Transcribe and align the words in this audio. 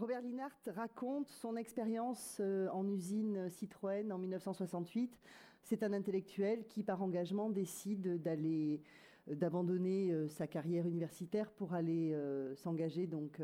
Robert 0.00 0.22
Linhart 0.22 0.70
raconte 0.74 1.28
son 1.28 1.56
expérience 1.56 2.38
euh, 2.40 2.70
en 2.70 2.88
usine 2.88 3.50
Citroën 3.50 4.10
en 4.10 4.16
1968. 4.16 5.20
C'est 5.62 5.82
un 5.82 5.92
intellectuel 5.92 6.66
qui, 6.68 6.82
par 6.82 7.02
engagement, 7.02 7.50
décide 7.50 8.06
euh, 8.06 8.78
d'abandonner 9.26 10.10
euh, 10.10 10.26
sa 10.26 10.46
carrière 10.46 10.86
universitaire 10.86 11.50
pour 11.50 11.74
aller 11.74 12.16
s'engager 12.56 13.06
donc 13.06 13.42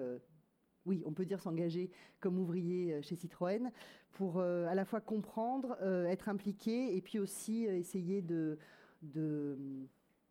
oui, 0.86 1.02
on 1.04 1.12
peut 1.12 1.26
dire 1.26 1.42
s'engager 1.42 1.90
comme 2.20 2.38
ouvrier 2.38 3.02
chez 3.02 3.16
Citroën 3.16 3.70
pour 4.12 4.40
à 4.40 4.74
la 4.74 4.84
fois 4.86 5.02
comprendre, 5.02 5.76
être 6.08 6.30
impliqué 6.30 6.96
et 6.96 7.02
puis 7.02 7.18
aussi 7.18 7.64
essayer 7.64 8.22
de, 8.22 8.56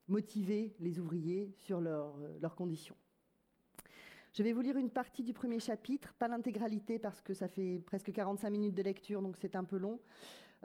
motiver 0.07 0.73
les 0.79 0.97
ouvriers 0.99 1.51
sur 1.57 1.81
leurs 1.81 2.55
conditions. 2.55 2.95
Je 4.35 4.43
vais 4.43 4.51
vous 4.51 4.59
lire 4.59 4.75
une 4.75 4.89
partie 4.89 5.23
du 5.23 5.33
premier 5.33 5.61
chapitre, 5.61 6.13
pas 6.15 6.27
l'intégralité 6.27 6.99
parce 6.99 7.21
que 7.21 7.33
ça 7.33 7.47
fait 7.47 7.81
presque 7.85 8.11
45 8.11 8.49
minutes 8.49 8.75
de 8.75 8.81
lecture, 8.81 9.21
donc 9.21 9.37
c'est 9.39 9.55
un 9.55 9.63
peu 9.63 9.77
long. 9.77 9.97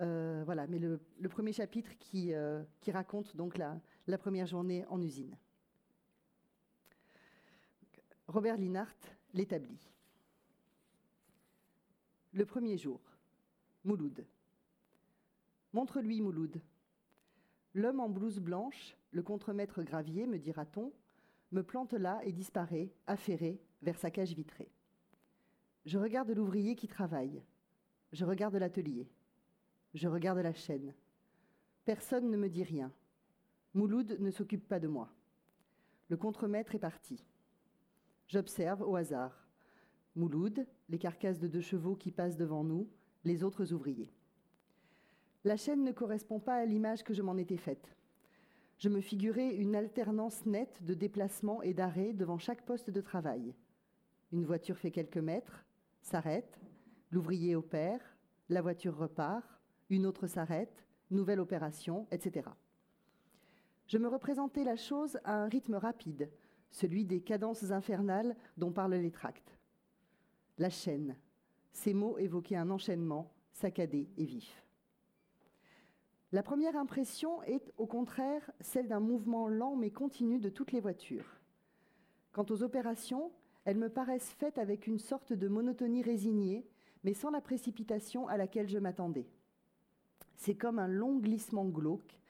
Euh, 0.00 0.42
voilà, 0.44 0.66
mais 0.66 0.80
le, 0.80 0.98
premier 1.28 1.52
chapitre 1.52 1.96
qui, 2.00 2.34
euh, 2.34 2.64
qui 2.80 2.90
raconte 2.90 3.36
donc 3.36 3.56
la, 3.56 3.80
la, 4.08 4.18
première 4.18 4.46
journée 4.46 4.84
en 4.88 5.00
usine. 5.00 5.36
Robert 8.26 8.56
Linhart 8.56 8.96
l'établit. 9.34 9.88
Le 12.32 12.44
premier 12.44 12.76
jour, 12.76 13.00
Mouloud. 13.84 14.26
Montre-lui, 15.72 16.20
Mouloud. 16.20 16.60
L'homme 17.74 18.00
en 18.00 18.08
blouse 18.08 18.40
blanche, 18.40 18.96
le 19.12 19.22
contremaître 19.22 19.84
gravier, 19.84 20.26
me 20.26 20.38
dira-t-on, 20.40 20.92
me 21.52 21.62
plante 21.62 21.92
là 21.92 22.20
et 22.24 22.32
disparaît, 22.32 22.92
affairé, 23.06 23.60
vers 23.82 23.98
sa 23.98 24.10
cage 24.10 24.34
vitrée. 24.34 24.70
Je 25.84 25.98
regarde 25.98 26.30
l'ouvrier 26.30 26.76
qui 26.76 26.88
travaille. 26.88 27.42
Je 28.12 28.24
regarde 28.24 28.56
l'atelier. 28.56 29.08
Je 29.94 30.08
regarde 30.08 30.38
la 30.38 30.52
chaîne. 30.52 30.94
Personne 31.84 32.30
ne 32.30 32.36
me 32.36 32.48
dit 32.48 32.62
rien. 32.62 32.92
Mouloud 33.74 34.18
ne 34.20 34.30
s'occupe 34.30 34.68
pas 34.68 34.80
de 34.80 34.88
moi. 34.88 35.12
Le 36.08 36.16
contremaître 36.16 36.74
est 36.74 36.80
parti. 36.80 37.24
J'observe 38.28 38.82
au 38.82 38.96
hasard. 38.96 39.48
Mouloud, 40.16 40.66
les 40.88 40.98
carcasses 40.98 41.38
de 41.38 41.48
deux 41.48 41.60
chevaux 41.60 41.96
qui 41.96 42.10
passent 42.10 42.36
devant 42.36 42.64
nous, 42.64 42.88
les 43.24 43.42
autres 43.42 43.72
ouvriers. 43.72 44.12
La 45.44 45.56
chaîne 45.56 45.84
ne 45.84 45.92
correspond 45.92 46.40
pas 46.40 46.56
à 46.56 46.66
l'image 46.66 47.02
que 47.02 47.14
je 47.14 47.22
m'en 47.22 47.36
étais 47.36 47.56
faite 47.56 47.96
je 48.80 48.88
me 48.88 49.02
figurais 49.02 49.54
une 49.54 49.76
alternance 49.76 50.46
nette 50.46 50.82
de 50.82 50.94
déplacements 50.94 51.62
et 51.62 51.74
d'arrêts 51.74 52.14
devant 52.14 52.38
chaque 52.38 52.64
poste 52.64 52.88
de 52.88 53.02
travail. 53.02 53.54
Une 54.32 54.46
voiture 54.46 54.78
fait 54.78 54.90
quelques 54.90 55.18
mètres, 55.18 55.66
s'arrête, 56.00 56.58
l'ouvrier 57.10 57.54
opère, 57.54 58.00
la 58.48 58.62
voiture 58.62 58.96
repart, 58.96 59.46
une 59.90 60.06
autre 60.06 60.26
s'arrête, 60.26 60.86
nouvelle 61.10 61.40
opération, 61.40 62.06
etc. 62.10 62.48
Je 63.86 63.98
me 63.98 64.08
représentais 64.08 64.64
la 64.64 64.76
chose 64.76 65.18
à 65.24 65.42
un 65.42 65.48
rythme 65.48 65.74
rapide, 65.74 66.30
celui 66.70 67.04
des 67.04 67.20
cadences 67.20 67.70
infernales 67.72 68.34
dont 68.56 68.72
parlent 68.72 68.94
les 68.94 69.10
tracts. 69.10 69.58
La 70.56 70.70
chaîne, 70.70 71.16
ces 71.72 71.92
mots 71.92 72.16
évoquaient 72.16 72.56
un 72.56 72.70
enchaînement 72.70 73.34
saccadé 73.52 74.08
et 74.16 74.24
vif. 74.24 74.64
La 76.32 76.44
première 76.44 76.76
impression 76.76 77.42
est 77.42 77.72
au 77.76 77.86
contraire 77.86 78.48
celle 78.60 78.86
d'un 78.86 79.00
mouvement 79.00 79.48
lent 79.48 79.74
mais 79.74 79.90
continu 79.90 80.38
de 80.38 80.48
toutes 80.48 80.70
les 80.70 80.80
voitures. 80.80 81.40
Quant 82.32 82.46
aux 82.50 82.62
opérations, 82.62 83.32
elles 83.64 83.76
me 83.76 83.88
paraissent 83.88 84.32
faites 84.38 84.58
avec 84.58 84.86
une 84.86 85.00
sorte 85.00 85.32
de 85.32 85.48
monotonie 85.48 86.02
résignée, 86.02 86.64
mais 87.02 87.14
sans 87.14 87.30
la 87.30 87.40
précipitation 87.40 88.28
à 88.28 88.36
laquelle 88.36 88.68
je 88.68 88.78
m'attendais. 88.78 89.26
C'est 90.36 90.54
comme 90.54 90.78
un 90.78 90.86
long 90.86 91.18
glissement 91.18 91.64
glauque, 91.64 92.20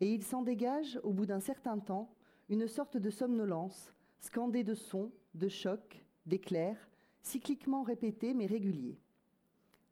et 0.00 0.12
il 0.12 0.24
s'en 0.24 0.42
dégage, 0.42 1.00
au 1.04 1.12
bout 1.12 1.26
d'un 1.26 1.40
certain 1.40 1.78
temps, 1.78 2.10
une 2.48 2.66
sorte 2.66 2.96
de 2.96 3.10
somnolence, 3.10 3.92
scandée 4.18 4.64
de 4.64 4.74
sons, 4.74 5.12
de 5.34 5.48
chocs, 5.48 6.04
d'éclairs, 6.26 6.88
cycliquement 7.22 7.84
répétés 7.84 8.34
mais 8.34 8.46
réguliers. 8.46 8.98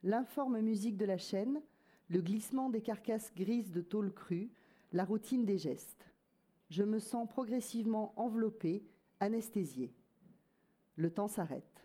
L'informe 0.03 0.61
musique 0.61 0.97
de 0.97 1.07
la 1.07 1.19
chaîne, 1.19 1.63
le 2.15 2.23
glissement 2.23 2.71
des 2.71 2.81
carcasses 2.81 3.33
grises 3.35 3.73
de 3.73 3.81
tôle 3.81 4.13
crue, 4.13 4.49
la 4.93 5.05
routine 5.05 5.45
des 5.45 5.59
gestes. 5.59 6.13
Je 6.71 6.85
me 6.85 7.01
sens 7.01 7.29
progressivement 7.29 8.13
enveloppé, 8.15 8.85
anesthésié. 9.19 9.93
Le 10.95 11.11
temps 11.11 11.27
s'arrête. 11.27 11.85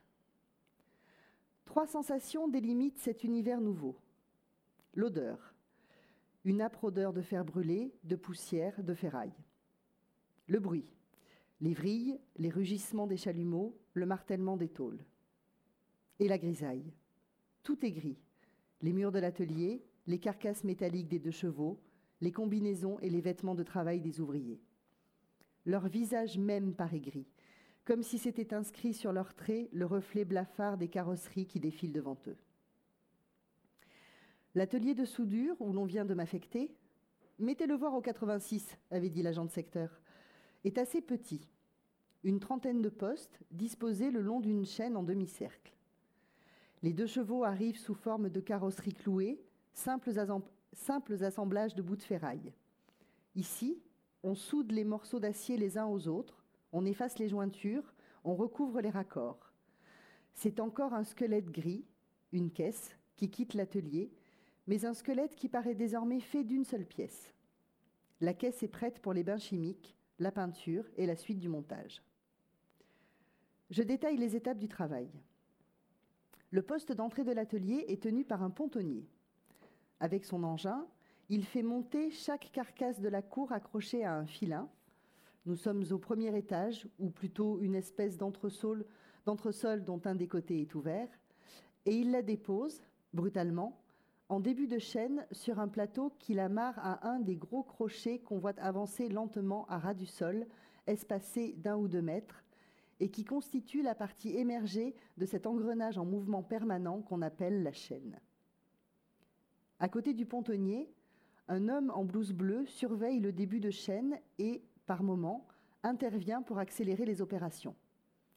Trois 1.66 1.88
sensations 1.88 2.48
délimitent 2.48 3.00
cet 3.00 3.24
univers 3.24 3.60
nouveau. 3.60 3.98
L'odeur, 4.94 5.56
une 6.46 6.62
âpre 6.62 6.84
odeur 6.84 7.12
de 7.12 7.24
fer 7.24 7.44
brûlé, 7.44 7.92
de 8.04 8.16
poussière, 8.16 8.84
de 8.84 8.94
ferraille. 8.94 9.34
Le 10.46 10.60
bruit, 10.60 10.86
les 11.60 11.74
vrilles, 11.74 12.20
les 12.38 12.52
rugissements 12.52 13.08
des 13.08 13.18
chalumeaux, 13.18 13.76
le 13.96 14.06
martèlement 14.06 14.58
des 14.58 14.70
tôles. 14.70 15.04
Et 16.20 16.28
la 16.28 16.38
grisaille. 16.38 16.94
Tout 17.64 17.84
est 17.84 17.92
gris. 17.92 18.20
Les 18.82 18.94
murs 18.94 19.12
de 19.12 19.18
l'atelier, 19.18 19.84
les 20.10 20.18
carcasses 20.18 20.64
métalliques 20.64 21.08
des 21.08 21.20
deux 21.20 21.30
chevaux, 21.30 21.80
les 22.20 22.32
combinaisons 22.32 22.98
et 23.00 23.12
les 23.12 23.22
vêtements 23.22 23.54
de 23.54 23.62
travail 23.62 24.02
des 24.02 24.20
ouvriers. 24.20 24.60
Leur 25.68 25.88
visage 25.88 26.40
même 26.40 26.74
paraît 26.74 27.00
gris, 27.00 27.28
comme 27.86 28.02
si 28.02 28.18
s'était 28.18 28.56
inscrit 28.56 28.96
sur 28.96 29.14
leurs 29.14 29.36
traits 29.36 29.70
le 29.72 29.86
reflet 29.86 30.26
blafard 30.26 30.80
des 30.80 30.88
carrosseries 30.88 31.46
qui 31.46 31.60
défilent 31.60 31.94
devant 31.94 32.18
eux. 32.26 32.38
L'atelier 34.56 34.96
de 34.96 35.06
soudure 35.06 35.56
où 35.62 35.72
l'on 35.74 35.86
vient 35.86 36.06
de 36.06 36.16
m'affecter, 36.16 36.76
mettez-le 37.38 37.76
voir 37.76 37.94
au 37.94 38.02
86, 38.02 38.80
avait 38.90 39.12
dit 39.12 39.22
l'agent 39.22 39.46
de 39.46 39.52
secteur, 39.52 40.02
est 40.64 40.80
assez 40.80 41.02
petit. 41.02 41.48
Une 42.24 42.40
trentaine 42.40 42.82
de 42.82 42.90
postes 42.90 43.40
disposés 43.52 44.10
le 44.10 44.22
long 44.22 44.40
d'une 44.40 44.66
chaîne 44.66 44.98
en 44.98 45.04
demi-cercle. 45.04 45.76
Les 46.82 46.94
deux 46.94 47.06
chevaux 47.06 47.44
arrivent 47.44 47.78
sous 47.78 47.94
forme 47.94 48.30
de 48.30 48.40
carrosserie 48.40 48.94
clouée, 48.94 49.40
simples, 49.74 51.24
assemblages 51.24 51.76
de 51.76 51.82
bouts 51.82 51.96
de 51.96 52.04
ferraille. 52.04 52.54
Ici, 53.36 53.82
on 54.24 54.36
soude 54.36 54.72
les 54.72 54.84
morceaux 54.84 55.20
d'acier 55.20 55.58
les 55.58 55.78
uns 55.78 55.86
aux 55.86 56.08
autres, 56.08 56.44
on 56.72 56.86
efface 56.86 57.20
les 57.20 57.30
jointures, 57.30 57.94
on 58.24 58.36
recouvre 58.36 58.82
les 58.82 58.90
raccords. 58.90 59.54
C'est 60.34 60.60
encore 60.60 60.94
un 60.94 61.04
squelette 61.04 61.50
gris, 61.50 61.86
une 62.32 62.52
caisse, 62.52 62.96
qui 63.16 63.30
quitte 63.30 63.54
l'atelier, 63.54 64.12
mais 64.68 64.86
un 64.86 64.94
squelette 64.94 65.36
qui 65.36 65.50
paraît 65.50 65.76
désormais 65.76 66.20
fait 66.20 66.44
d'une 66.44 66.64
seule 66.64 66.86
pièce. 66.86 67.34
La 68.22 68.34
caisse 68.34 68.64
est 68.64 68.68
prête 68.68 69.00
pour 69.00 69.14
les 69.14 69.24
bains 69.24 69.38
chimiques, 69.38 69.96
la 70.20 70.32
peinture 70.32 70.86
et 70.98 71.06
la 71.06 71.16
suite 71.16 71.40
du 71.40 71.50
montage. 71.50 72.02
Je 73.70 73.84
détaille 73.84 74.18
les 74.18 74.36
étapes 74.36 74.58
du 74.58 74.68
travail. 74.68 75.10
Le 76.52 76.62
poste 76.62 76.92
d'entrée 76.92 77.24
de 77.24 77.32
l'atelier 77.32 77.86
est 77.88 78.02
tenu 78.02 78.26
par 78.26 78.42
un 78.42 78.50
pontonnier. 78.50 79.08
Avec 80.00 80.26
son 80.26 80.44
engin, 80.44 80.86
il 81.30 81.44
fait 81.44 81.64
monter 81.64 82.10
chaque 82.12 82.52
carcasse 82.52 83.00
de 83.00 83.10
la 83.10 83.22
cour 83.22 83.52
accrochée 83.52 84.04
à 84.04 84.16
un 84.16 84.26
filin. 84.26 84.70
Nous 85.46 85.56
sommes 85.56 85.84
au 85.92 85.98
premier 85.98 86.36
étage, 86.38 86.88
ou 87.00 87.10
plutôt 87.10 87.60
une 87.60 87.76
espèce 87.76 88.18
d'entresol 88.18 88.86
dont 89.26 90.02
un 90.06 90.16
des 90.16 90.28
côtés 90.28 90.62
est 90.62 90.76
ouvert, 90.76 91.10
et 91.86 91.96
il 91.96 92.12
la 92.12 92.22
dépose, 92.22 92.82
brutalement, 93.14 93.80
en 94.30 94.40
début 94.40 94.68
de 94.68 94.78
chaîne 94.78 95.26
sur 95.32 95.60
un 95.60 95.68
plateau 95.68 96.14
qu'il 96.20 96.40
amarre 96.40 96.78
à 96.80 97.08
un 97.08 97.20
des 97.20 97.36
gros 97.36 97.64
crochets 97.64 98.20
qu'on 98.20 98.38
voit 98.38 98.60
avancer 98.60 99.10
lentement 99.10 99.66
à 99.68 99.80
ras 99.80 99.96
du 99.96 100.06
sol, 100.06 100.46
espacé 100.88 101.54
d'un 101.58 101.78
ou 101.78 101.88
deux 101.88 102.02
mètres, 102.02 102.44
et 103.00 103.10
qui 103.10 103.24
constitue 103.24 103.82
la 103.82 103.96
partie 103.96 104.38
émergée 104.38 104.96
de 105.18 105.26
cet 105.26 105.48
engrenage 105.48 105.98
en 105.98 106.06
mouvement 106.06 106.44
permanent 106.44 107.02
qu'on 107.02 107.22
appelle 107.22 107.64
la 107.64 107.72
chaîne. 107.72 108.20
À 109.80 109.90
côté 109.90 110.14
du 110.14 110.26
pontonnier, 110.26 110.90
un 111.48 111.70
homme 111.70 111.92
en 111.96 112.04
blouse 112.04 112.34
bleue 112.34 112.66
surveille 112.66 113.20
le 113.20 113.32
début 113.32 113.60
de 113.60 113.72
chaîne 113.72 114.20
et, 114.38 114.62
par 114.86 115.04
moments, 115.04 115.48
intervient 115.84 116.42
pour 116.42 116.60
accélérer 116.60 117.06
les 117.06 117.22
opérations. 117.22 117.76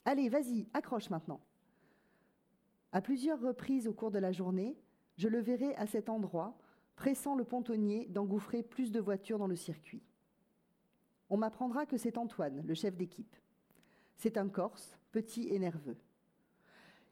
Allez, 0.05 0.29
vas-y, 0.29 0.67
accroche 0.73 1.11
maintenant. 1.11 1.41
À 2.93 3.01
plusieurs 3.01 3.41
reprises 3.41 3.89
au 3.89 3.93
cours 3.93 4.11
de 4.11 4.19
la 4.19 4.33
journée, 4.33 4.77
je 5.17 5.29
le 5.29 5.41
verrai 5.41 5.75
à 5.77 5.87
cet 5.87 6.09
endroit, 6.09 6.57
pressant 6.97 7.35
le 7.35 7.45
pontonnier 7.45 8.07
d'engouffrer 8.07 8.63
plus 8.63 8.93
de 8.93 9.01
voitures 9.01 9.39
dans 9.39 9.47
le 9.47 9.57
circuit. 9.57 10.03
On 11.29 11.37
m'apprendra 11.37 11.87
que 11.87 11.97
c'est 11.97 12.19
Antoine, 12.19 12.63
le 12.67 12.75
chef 12.75 12.97
d'équipe. 12.97 13.37
C'est 14.17 14.37
un 14.37 14.49
Corse, 14.49 14.97
petit 15.11 15.49
et 15.49 15.59
nerveux. 15.59 15.97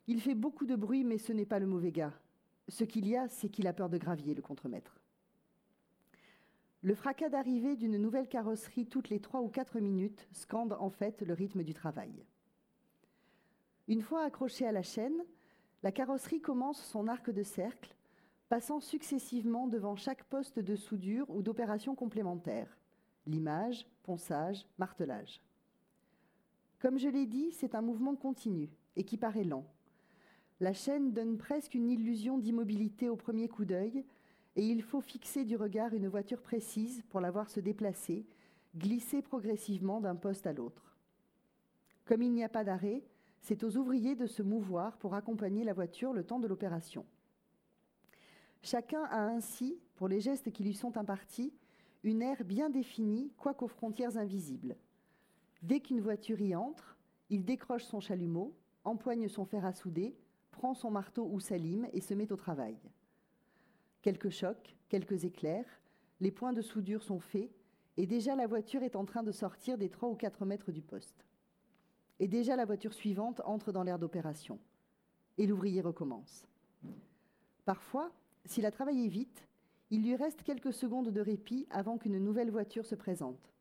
Il 0.06 0.20
fait 0.20 0.34
beaucoup 0.34 0.66
de 0.66 0.76
bruit, 0.76 1.04
mais 1.04 1.18
ce 1.18 1.32
n'est 1.32 1.46
pas 1.46 1.58
le 1.58 1.66
mauvais 1.66 1.92
gars. 1.92 2.12
Ce 2.70 2.84
qu'il 2.84 3.06
y 3.08 3.16
a, 3.16 3.28
c'est 3.28 3.48
qu'il 3.48 3.66
a 3.66 3.72
peur 3.72 3.88
de 3.88 3.98
gravier, 3.98 4.32
le 4.32 4.42
contremaître. 4.42 5.00
Le 6.82 6.94
fracas 6.94 7.28
d'arrivée 7.28 7.76
d'une 7.76 7.98
nouvelle 7.98 8.28
carrosserie 8.28 8.86
toutes 8.86 9.10
les 9.10 9.20
trois 9.20 9.42
ou 9.42 9.48
quatre 9.48 9.80
minutes 9.80 10.28
scande 10.32 10.76
en 10.78 10.88
fait 10.88 11.20
le 11.20 11.34
rythme 11.34 11.62
du 11.62 11.74
travail. 11.74 12.24
Une 13.88 14.02
fois 14.02 14.22
accroché 14.22 14.66
à 14.66 14.72
la 14.72 14.82
chaîne, 14.82 15.24
La 15.82 15.92
carrosserie 15.92 16.42
commence 16.42 16.82
son 16.82 17.08
arc 17.08 17.30
de 17.30 17.42
cercle, 17.42 17.96
passant 18.50 18.80
successivement 18.80 19.66
devant 19.66 19.96
chaque 19.96 20.24
poste 20.24 20.58
de 20.58 20.76
soudure 20.76 21.28
ou 21.30 21.42
d'opération 21.42 21.94
complémentaire 21.94 22.76
limage, 23.26 23.86
ponçage, 24.02 24.66
martelage. 24.78 25.40
Comme 26.78 26.98
je 26.98 27.08
l'ai 27.08 27.26
dit, 27.26 27.52
c'est 27.52 27.74
un 27.74 27.82
mouvement 27.82 28.16
continu 28.16 28.70
et 28.96 29.04
qui 29.04 29.16
paraît 29.16 29.44
lent. 29.44 29.64
La 30.60 30.74
chaîne 30.74 31.12
donne 31.12 31.38
presque 31.38 31.74
une 31.74 31.90
illusion 31.90 32.36
d'immobilité 32.36 33.08
au 33.08 33.16
premier 33.16 33.48
coup 33.48 33.64
d'œil, 33.64 34.04
et 34.56 34.66
il 34.66 34.82
faut 34.82 35.00
fixer 35.00 35.44
du 35.46 35.56
regard 35.56 35.94
une 35.94 36.08
voiture 36.08 36.42
précise 36.42 37.02
pour 37.08 37.20
la 37.20 37.30
voir 37.30 37.48
se 37.48 37.60
déplacer, 37.60 38.26
glisser 38.76 39.22
progressivement 39.22 40.02
d'un 40.02 40.16
poste 40.16 40.46
à 40.46 40.52
l'autre. 40.52 40.98
Comme 42.04 42.20
il 42.20 42.32
n'y 42.32 42.44
a 42.44 42.48
pas 42.50 42.64
d'arrêt, 42.64 43.02
c'est 43.40 43.64
aux 43.64 43.78
ouvriers 43.78 44.16
de 44.16 44.26
se 44.26 44.42
mouvoir 44.42 44.98
pour 44.98 45.14
accompagner 45.14 45.64
la 45.64 45.72
voiture 45.72 46.12
le 46.12 46.24
temps 46.24 46.40
de 46.40 46.46
l'opération. 46.46 47.06
Chacun 48.62 49.04
a 49.04 49.22
ainsi, 49.22 49.78
pour 49.94 50.08
les 50.08 50.20
gestes 50.20 50.52
qui 50.52 50.62
lui 50.62 50.74
sont 50.74 50.98
impartis, 50.98 51.54
une 52.02 52.20
aire 52.20 52.44
bien 52.44 52.68
définie, 52.68 53.32
quoiqu'aux 53.38 53.68
frontières 53.68 54.18
invisibles. 54.18 54.76
Dès 55.62 55.80
qu'une 55.80 56.00
voiture 56.02 56.40
y 56.40 56.54
entre, 56.54 56.98
il 57.30 57.46
décroche 57.46 57.84
son 57.84 58.00
chalumeau, 58.00 58.54
empoigne 58.84 59.28
son 59.28 59.46
fer 59.46 59.64
à 59.64 59.72
souder, 59.72 60.14
prend 60.50 60.74
son 60.74 60.90
marteau 60.90 61.28
ou 61.30 61.40
sa 61.40 61.56
lime 61.56 61.88
et 61.92 62.00
se 62.00 62.14
met 62.14 62.32
au 62.32 62.36
travail. 62.36 62.76
Quelques 64.02 64.30
chocs, 64.30 64.76
quelques 64.88 65.24
éclairs, 65.24 65.80
les 66.20 66.30
points 66.30 66.52
de 66.52 66.62
soudure 66.62 67.02
sont 67.02 67.20
faits, 67.20 67.50
et 67.96 68.06
déjà 68.06 68.34
la 68.34 68.46
voiture 68.46 68.82
est 68.82 68.96
en 68.96 69.04
train 69.04 69.22
de 69.22 69.32
sortir 69.32 69.76
des 69.76 69.90
3 69.90 70.08
ou 70.08 70.14
4 70.14 70.46
mètres 70.46 70.72
du 70.72 70.82
poste. 70.82 71.26
Et 72.18 72.28
déjà 72.28 72.56
la 72.56 72.64
voiture 72.64 72.94
suivante 72.94 73.40
entre 73.44 73.72
dans 73.72 73.82
l'aire 73.82 73.98
d'opération. 73.98 74.58
Et 75.38 75.46
l'ouvrier 75.46 75.80
recommence. 75.80 76.46
Parfois, 77.64 78.10
s'il 78.44 78.66
a 78.66 78.70
travaillé 78.70 79.08
vite, 79.08 79.46
il 79.90 80.02
lui 80.02 80.14
reste 80.14 80.42
quelques 80.42 80.72
secondes 80.72 81.10
de 81.10 81.20
répit 81.20 81.66
avant 81.70 81.98
qu'une 81.98 82.18
nouvelle 82.18 82.50
voiture 82.50 82.86
se 82.86 82.94
présente. 82.94 83.52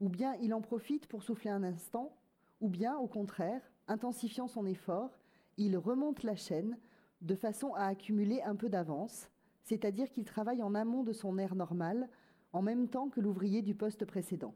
Ou 0.00 0.08
bien 0.08 0.34
il 0.36 0.54
en 0.54 0.60
profite 0.60 1.06
pour 1.06 1.22
souffler 1.22 1.50
un 1.50 1.62
instant, 1.62 2.16
ou 2.60 2.68
bien, 2.68 2.96
au 2.96 3.06
contraire, 3.06 3.62
intensifiant 3.88 4.48
son 4.48 4.66
effort, 4.66 5.10
il 5.56 5.76
remonte 5.76 6.22
la 6.22 6.36
chaîne 6.36 6.78
de 7.20 7.34
façon 7.34 7.74
à 7.74 7.84
accumuler 7.84 8.42
un 8.42 8.56
peu 8.56 8.68
d'avance, 8.68 9.28
c'est-à-dire 9.62 10.10
qu'il 10.10 10.24
travaille 10.24 10.62
en 10.62 10.74
amont 10.74 11.02
de 11.02 11.12
son 11.12 11.38
air 11.38 11.54
normal, 11.54 12.08
en 12.52 12.62
même 12.62 12.88
temps 12.88 13.08
que 13.08 13.20
l'ouvrier 13.20 13.62
du 13.62 13.74
poste 13.74 14.04
précédent. 14.04 14.54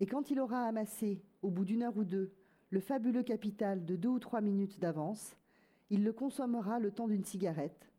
Et 0.00 0.06
quand 0.06 0.30
il 0.30 0.40
aura 0.40 0.64
amassé, 0.64 1.22
au 1.42 1.50
bout 1.50 1.64
d'une 1.64 1.82
heure 1.82 1.96
ou 1.96 2.04
deux, 2.04 2.32
le 2.70 2.80
fabuleux 2.80 3.22
capital 3.22 3.84
de 3.84 3.96
deux 3.96 4.08
ou 4.08 4.18
trois 4.18 4.40
minutes 4.40 4.80
d'avance, 4.80 5.36
il 5.90 6.04
le 6.04 6.12
consommera 6.12 6.78
le 6.78 6.90
temps 6.90 7.08
d'une 7.08 7.24
cigarette, 7.24 7.90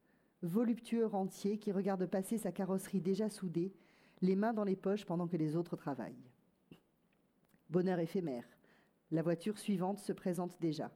voluptueux 0.41 1.05
rentier 1.05 1.59
qui 1.59 1.71
regarde 1.71 2.05
passer 2.07 2.37
sa 2.37 2.51
carrosserie 2.51 3.01
déjà 3.01 3.29
soudée, 3.29 3.73
les 4.21 4.35
mains 4.35 4.53
dans 4.53 4.63
les 4.63 4.75
poches 4.75 5.05
pendant 5.05 5.27
que 5.27 5.37
les 5.37 5.55
autres 5.55 5.75
travaillent. 5.75 6.29
Bonheur 7.69 7.99
éphémère. 7.99 8.45
La 9.11 9.21
voiture 9.21 9.57
suivante 9.57 9.99
se 9.99 10.13
présente 10.13 10.59
déjà. 10.59 10.91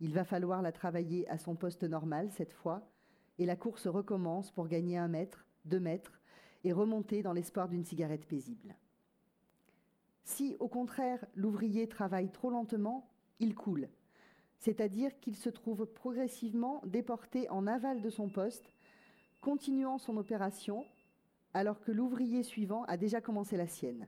Il 0.00 0.14
va 0.14 0.24
falloir 0.24 0.62
la 0.62 0.72
travailler 0.72 1.28
à 1.28 1.38
son 1.38 1.54
poste 1.54 1.84
normal 1.84 2.30
cette 2.30 2.52
fois, 2.52 2.82
et 3.38 3.46
la 3.46 3.56
course 3.56 3.86
recommence 3.86 4.50
pour 4.50 4.66
gagner 4.66 4.96
un 4.96 5.08
mètre, 5.08 5.46
deux 5.64 5.80
mètres, 5.80 6.20
et 6.64 6.72
remonter 6.72 7.22
dans 7.22 7.32
l'espoir 7.32 7.68
d'une 7.68 7.84
cigarette 7.84 8.26
paisible. 8.26 8.74
Si, 10.24 10.56
au 10.60 10.68
contraire, 10.68 11.24
l'ouvrier 11.34 11.88
travaille 11.88 12.30
trop 12.30 12.50
lentement, 12.50 13.10
il 13.40 13.54
coule, 13.54 13.88
c'est-à-dire 14.58 15.18
qu'il 15.20 15.36
se 15.36 15.48
trouve 15.48 15.86
progressivement 15.86 16.82
déporté 16.86 17.48
en 17.48 17.66
aval 17.66 18.02
de 18.02 18.10
son 18.10 18.28
poste, 18.28 18.70
continuant 19.40 19.98
son 19.98 20.16
opération, 20.18 20.84
alors 21.54 21.80
que 21.80 21.92
l'ouvrier 21.92 22.42
suivant 22.42 22.84
a 22.84 22.96
déjà 22.96 23.20
commencé 23.20 23.56
la 23.56 23.66
sienne. 23.66 24.06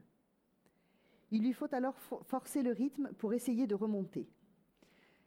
Il 1.31 1.43
lui 1.43 1.53
faut 1.53 1.73
alors 1.73 1.97
forcer 1.97 2.61
le 2.61 2.71
rythme 2.71 3.11
pour 3.17 3.33
essayer 3.33 3.65
de 3.65 3.75
remonter. 3.75 4.29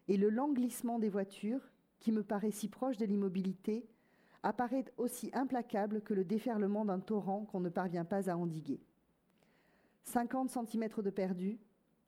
Et 0.08 0.16
le 0.16 0.30
lent 0.30 0.52
glissement 0.52 0.98
des 0.98 1.08
voitures, 1.08 1.72
qui 2.00 2.12
me 2.12 2.22
paraît 2.22 2.50
si 2.50 2.68
proche 2.68 2.96
de 2.96 3.04
l'immobilité, 3.04 3.86
apparaît 4.42 4.84
aussi 4.96 5.30
implacable 5.32 6.02
que 6.02 6.14
le 6.14 6.24
déferlement 6.24 6.84
d'un 6.84 7.00
torrent 7.00 7.44
qu'on 7.46 7.60
ne 7.60 7.68
parvient 7.68 8.04
pas 8.04 8.30
à 8.30 8.36
endiguer. 8.36 8.80
50 10.04 10.50
cm 10.50 10.88
de 11.02 11.10
perdu, 11.10 11.58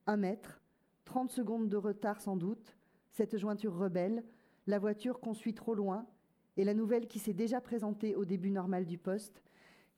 1 0.07 0.17
mètre, 0.17 0.61
30 1.05 1.31
secondes 1.31 1.69
de 1.69 1.77
retard 1.77 2.21
sans 2.21 2.37
doute, 2.37 2.77
cette 3.11 3.37
jointure 3.37 3.75
rebelle, 3.77 4.23
la 4.67 4.79
voiture 4.79 5.19
qu'on 5.19 5.35
suit 5.35 5.55
trop 5.55 5.75
loin, 5.75 6.07
et 6.57 6.65
la 6.65 6.75
nouvelle 6.75 7.09
qui 7.09 7.19
s'est 7.19 7.33
déjà 7.33 7.61
présentée 7.61 8.15
au 8.15 8.25
début 8.25 8.51
normal 8.51 8.85
du 8.85 8.99
poste, 8.99 9.43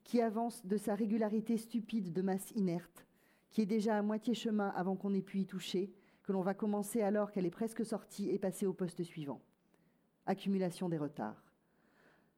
qui 0.04 0.20
avance 0.20 0.64
de 0.64 0.76
sa 0.76 0.94
régularité 0.94 1.56
stupide 1.56 2.12
de 2.12 2.22
masse 2.22 2.50
inerte, 2.52 3.06
qui 3.50 3.62
est 3.62 3.66
déjà 3.66 3.98
à 3.98 4.02
moitié 4.02 4.34
chemin 4.34 4.68
avant 4.68 4.96
qu'on 4.96 5.14
ait 5.14 5.22
pu 5.22 5.40
y 5.40 5.46
toucher, 5.46 5.92
que 6.30 6.32
l'on 6.32 6.42
va 6.42 6.54
commencer 6.54 7.02
alors 7.02 7.32
qu'elle 7.32 7.44
est 7.44 7.50
presque 7.50 7.84
sortie 7.84 8.30
et 8.30 8.38
passer 8.38 8.64
au 8.64 8.72
poste 8.72 9.02
suivant. 9.02 9.40
Accumulation 10.26 10.88
des 10.88 10.96
retards. 10.96 11.42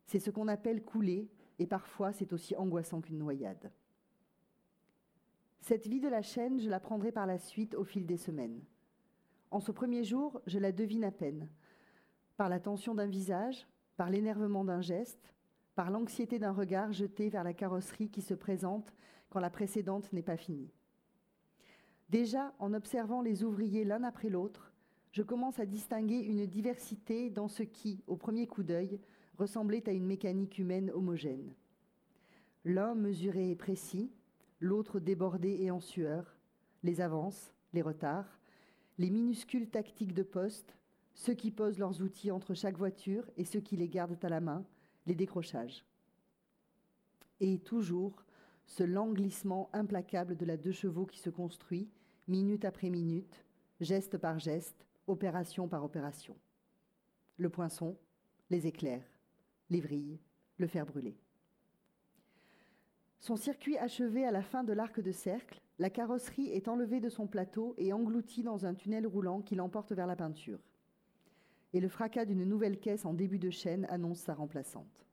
C'est 0.06 0.18
ce 0.18 0.30
qu'on 0.30 0.48
appelle 0.48 0.82
couler, 0.82 1.30
et 1.58 1.66
parfois 1.66 2.10
c'est 2.10 2.32
aussi 2.32 2.56
angoissant 2.56 3.02
qu'une 3.02 3.18
noyade. 3.18 3.70
Cette 5.60 5.86
vie 5.86 6.00
de 6.00 6.08
la 6.08 6.22
chaîne, 6.22 6.58
je 6.58 6.70
la 6.70 6.80
prendrai 6.80 7.12
par 7.12 7.26
la 7.26 7.36
suite 7.36 7.74
au 7.74 7.84
fil 7.84 8.06
des 8.06 8.16
semaines. 8.16 8.62
En 9.50 9.60
ce 9.60 9.72
premier 9.72 10.04
jour, 10.04 10.40
je 10.46 10.58
la 10.58 10.72
devine 10.72 11.04
à 11.04 11.12
peine, 11.12 11.50
par 12.38 12.48
la 12.48 12.60
tension 12.60 12.94
d'un 12.94 13.04
visage, 13.04 13.68
par 13.98 14.08
l'énervement 14.08 14.64
d'un 14.64 14.80
geste, 14.80 15.34
par 15.74 15.90
l'anxiété 15.90 16.38
d'un 16.38 16.52
regard 16.52 16.92
jeté 16.92 17.28
vers 17.28 17.44
la 17.44 17.52
carrosserie 17.52 18.08
qui 18.08 18.22
se 18.22 18.32
présente 18.32 18.94
quand 19.28 19.40
la 19.40 19.50
précédente 19.50 20.10
n'est 20.14 20.22
pas 20.22 20.38
finie. 20.38 20.72
Déjà, 22.12 22.52
en 22.58 22.74
observant 22.74 23.22
les 23.22 23.42
ouvriers 23.42 23.86
l'un 23.86 24.02
après 24.02 24.28
l'autre, 24.28 24.70
je 25.12 25.22
commence 25.22 25.58
à 25.58 25.64
distinguer 25.64 26.18
une 26.18 26.44
diversité 26.44 27.30
dans 27.30 27.48
ce 27.48 27.62
qui, 27.62 28.04
au 28.06 28.16
premier 28.16 28.46
coup 28.46 28.62
d'œil, 28.62 29.00
ressemblait 29.38 29.88
à 29.88 29.92
une 29.92 30.04
mécanique 30.04 30.58
humaine 30.58 30.90
homogène. 30.90 31.54
L'un 32.66 32.94
mesuré 32.94 33.50
et 33.50 33.56
précis, 33.56 34.12
l'autre 34.60 35.00
débordé 35.00 35.56
et 35.62 35.70
en 35.70 35.80
sueur, 35.80 36.36
les 36.82 37.00
avances, 37.00 37.54
les 37.72 37.80
retards, 37.80 38.38
les 38.98 39.08
minuscules 39.08 39.70
tactiques 39.70 40.12
de 40.12 40.22
poste, 40.22 40.76
ceux 41.14 41.32
qui 41.32 41.50
posent 41.50 41.78
leurs 41.78 42.02
outils 42.02 42.30
entre 42.30 42.52
chaque 42.52 42.76
voiture 42.76 43.24
et 43.38 43.46
ceux 43.46 43.60
qui 43.60 43.78
les 43.78 43.88
gardent 43.88 44.22
à 44.22 44.28
la 44.28 44.42
main, 44.42 44.66
les 45.06 45.14
décrochages. 45.14 45.82
Et 47.40 47.58
toujours 47.58 48.22
ce 48.66 48.82
lent 48.82 49.12
glissement 49.12 49.70
implacable 49.72 50.36
de 50.36 50.44
la 50.44 50.58
deux 50.58 50.72
chevaux 50.72 51.06
qui 51.06 51.18
se 51.18 51.30
construit, 51.30 51.88
minute 52.28 52.64
après 52.64 52.90
minute, 52.90 53.44
geste 53.80 54.18
par 54.18 54.38
geste, 54.38 54.86
opération 55.06 55.68
par 55.68 55.84
opération. 55.84 56.36
Le 57.36 57.48
poinçon, 57.48 57.96
les 58.50 58.66
éclairs, 58.66 59.06
les 59.70 59.80
vrilles, 59.80 60.20
le 60.58 60.66
fer 60.66 60.86
brûlé. 60.86 61.16
Son 63.18 63.36
circuit 63.36 63.78
achevé 63.78 64.24
à 64.24 64.30
la 64.30 64.42
fin 64.42 64.64
de 64.64 64.72
l'arc 64.72 65.00
de 65.00 65.12
cercle, 65.12 65.60
la 65.78 65.90
carrosserie 65.90 66.48
est 66.48 66.68
enlevée 66.68 67.00
de 67.00 67.08
son 67.08 67.26
plateau 67.26 67.74
et 67.78 67.92
engloutie 67.92 68.42
dans 68.42 68.66
un 68.66 68.74
tunnel 68.74 69.06
roulant 69.06 69.42
qui 69.42 69.54
l'emporte 69.54 69.92
vers 69.92 70.06
la 70.06 70.16
peinture. 70.16 70.60
Et 71.72 71.80
le 71.80 71.88
fracas 71.88 72.24
d'une 72.24 72.44
nouvelle 72.44 72.78
caisse 72.78 73.04
en 73.04 73.14
début 73.14 73.38
de 73.38 73.50
chaîne 73.50 73.86
annonce 73.88 74.18
sa 74.18 74.34
remplaçante. 74.34 75.06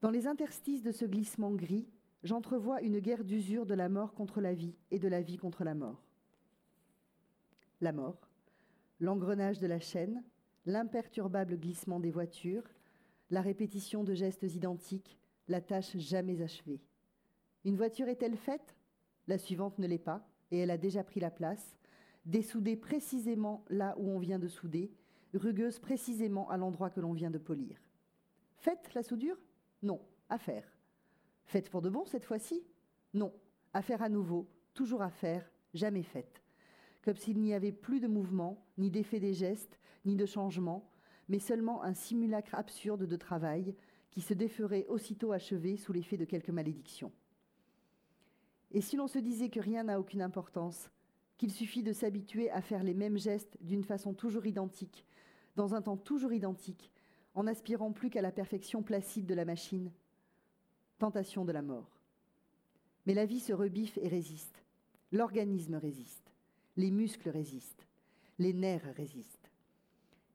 Dans 0.00 0.10
les 0.10 0.26
interstices 0.26 0.82
de 0.82 0.92
ce 0.92 1.04
glissement 1.04 1.52
gris, 1.52 1.88
j'entrevois 2.22 2.82
une 2.82 3.00
guerre 3.00 3.24
d'usure 3.24 3.66
de 3.66 3.74
la 3.74 3.88
mort 3.88 4.14
contre 4.14 4.40
la 4.40 4.54
vie 4.54 4.74
et 4.90 4.98
de 4.98 5.08
la 5.08 5.22
vie 5.22 5.36
contre 5.36 5.64
la 5.64 5.74
mort. 5.74 6.02
La 7.80 7.92
mort, 7.92 8.28
l'engrenage 8.98 9.58
de 9.58 9.66
la 9.66 9.80
chaîne, 9.80 10.22
l'imperturbable 10.66 11.58
glissement 11.58 12.00
des 12.00 12.10
voitures, 12.10 12.68
la 13.30 13.40
répétition 13.40 14.04
de 14.04 14.14
gestes 14.14 14.42
identiques, 14.42 15.18
la 15.48 15.60
tâche 15.60 15.96
jamais 15.96 16.42
achevée. 16.42 16.80
Une 17.64 17.76
voiture 17.76 18.08
est-elle 18.08 18.36
faite? 18.36 18.76
La 19.26 19.38
suivante 19.38 19.78
ne 19.78 19.86
l'est 19.86 19.98
pas, 19.98 20.26
et 20.50 20.58
elle 20.58 20.70
a 20.70 20.78
déjà 20.78 21.04
pris 21.04 21.20
la 21.20 21.30
place, 21.30 21.76
dessoudée 22.24 22.76
précisément 22.76 23.64
là 23.68 23.94
où 23.98 24.10
on 24.10 24.18
vient 24.18 24.38
de 24.38 24.48
souder, 24.48 24.92
rugueuse 25.32 25.78
précisément 25.78 26.48
à 26.50 26.56
l'endroit 26.56 26.90
que 26.90 27.00
l'on 27.00 27.12
vient 27.12 27.30
de 27.30 27.38
polir. 27.38 27.78
Faite 28.56 28.92
la 28.94 29.02
soudure? 29.02 29.38
Non, 29.82 30.00
à 30.28 30.38
faire. 30.38 30.64
Faite 31.44 31.70
pour 31.70 31.82
de 31.82 31.90
bon 31.90 32.04
cette 32.04 32.24
fois-ci? 32.24 32.62
Non, 33.14 33.32
à 33.72 33.82
faire 33.82 34.02
à 34.02 34.08
nouveau, 34.08 34.48
toujours 34.74 35.02
à 35.02 35.10
faire, 35.10 35.50
jamais 35.74 36.02
faite. 36.02 36.42
Comme 37.02 37.16
s'il 37.16 37.40
n'y 37.40 37.54
avait 37.54 37.72
plus 37.72 38.00
de 38.00 38.08
mouvement, 38.08 38.64
ni 38.78 38.90
d'effet 38.90 39.20
des 39.20 39.34
gestes, 39.34 39.78
ni 40.04 40.16
de 40.16 40.26
changement, 40.26 40.90
mais 41.28 41.38
seulement 41.38 41.82
un 41.82 41.94
simulacre 41.94 42.54
absurde 42.54 43.06
de 43.06 43.16
travail 43.16 43.74
qui 44.10 44.20
se 44.20 44.34
déferait 44.34 44.86
aussitôt 44.88 45.32
achevé 45.32 45.76
sous 45.76 45.92
l'effet 45.92 46.16
de 46.16 46.24
quelque 46.24 46.52
malédiction. 46.52 47.12
Et 48.72 48.80
si 48.80 48.96
l'on 48.96 49.06
se 49.06 49.18
disait 49.18 49.48
que 49.50 49.60
rien 49.60 49.84
n'a 49.84 49.98
aucune 49.98 50.22
importance, 50.22 50.90
qu'il 51.36 51.50
suffit 51.50 51.82
de 51.82 51.92
s'habituer 51.92 52.50
à 52.50 52.60
faire 52.60 52.82
les 52.82 52.94
mêmes 52.94 53.18
gestes 53.18 53.56
d'une 53.60 53.84
façon 53.84 54.12
toujours 54.12 54.46
identique, 54.46 55.06
dans 55.56 55.74
un 55.74 55.82
temps 55.82 55.96
toujours 55.96 56.32
identique, 56.32 56.92
en 57.34 57.44
n'aspirant 57.44 57.92
plus 57.92 58.10
qu'à 58.10 58.22
la 58.22 58.32
perfection 58.32 58.82
placide 58.82 59.26
de 59.26 59.34
la 59.34 59.44
machine. 59.44 59.90
Tentation 61.00 61.46
de 61.46 61.52
la 61.52 61.62
mort. 61.62 61.98
Mais 63.06 63.14
la 63.14 63.24
vie 63.24 63.40
se 63.40 63.54
rebiffe 63.54 63.96
et 64.02 64.08
résiste. 64.08 64.62
L'organisme 65.12 65.76
résiste. 65.76 66.30
Les 66.76 66.90
muscles 66.90 67.30
résistent. 67.30 67.86
Les 68.38 68.52
nerfs 68.52 68.94
résistent. 68.96 69.50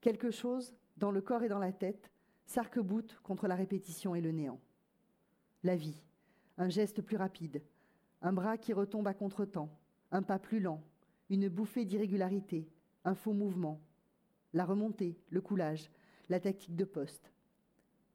Quelque 0.01 0.31
chose, 0.31 0.73
dans 0.97 1.11
le 1.11 1.21
corps 1.21 1.43
et 1.43 1.49
dans 1.49 1.59
la 1.59 1.71
tête, 1.71 2.09
s'arc-boute 2.47 3.19
contre 3.21 3.47
la 3.47 3.53
répétition 3.53 4.15
et 4.15 4.21
le 4.21 4.31
néant. 4.31 4.59
La 5.61 5.75
vie, 5.75 6.01
un 6.57 6.69
geste 6.69 7.03
plus 7.03 7.17
rapide, 7.17 7.61
un 8.23 8.33
bras 8.33 8.57
qui 8.57 8.73
retombe 8.73 9.07
à 9.07 9.13
contretemps, 9.13 9.69
un 10.11 10.23
pas 10.23 10.39
plus 10.39 10.59
lent, 10.59 10.81
une 11.29 11.47
bouffée 11.47 11.85
d'irrégularité, 11.85 12.67
un 13.03 13.13
faux 13.13 13.33
mouvement, 13.33 13.79
la 14.53 14.65
remontée, 14.65 15.15
le 15.29 15.41
coulage, 15.41 15.91
la 16.27 16.39
tactique 16.39 16.75
de 16.75 16.85
poste. 16.85 17.31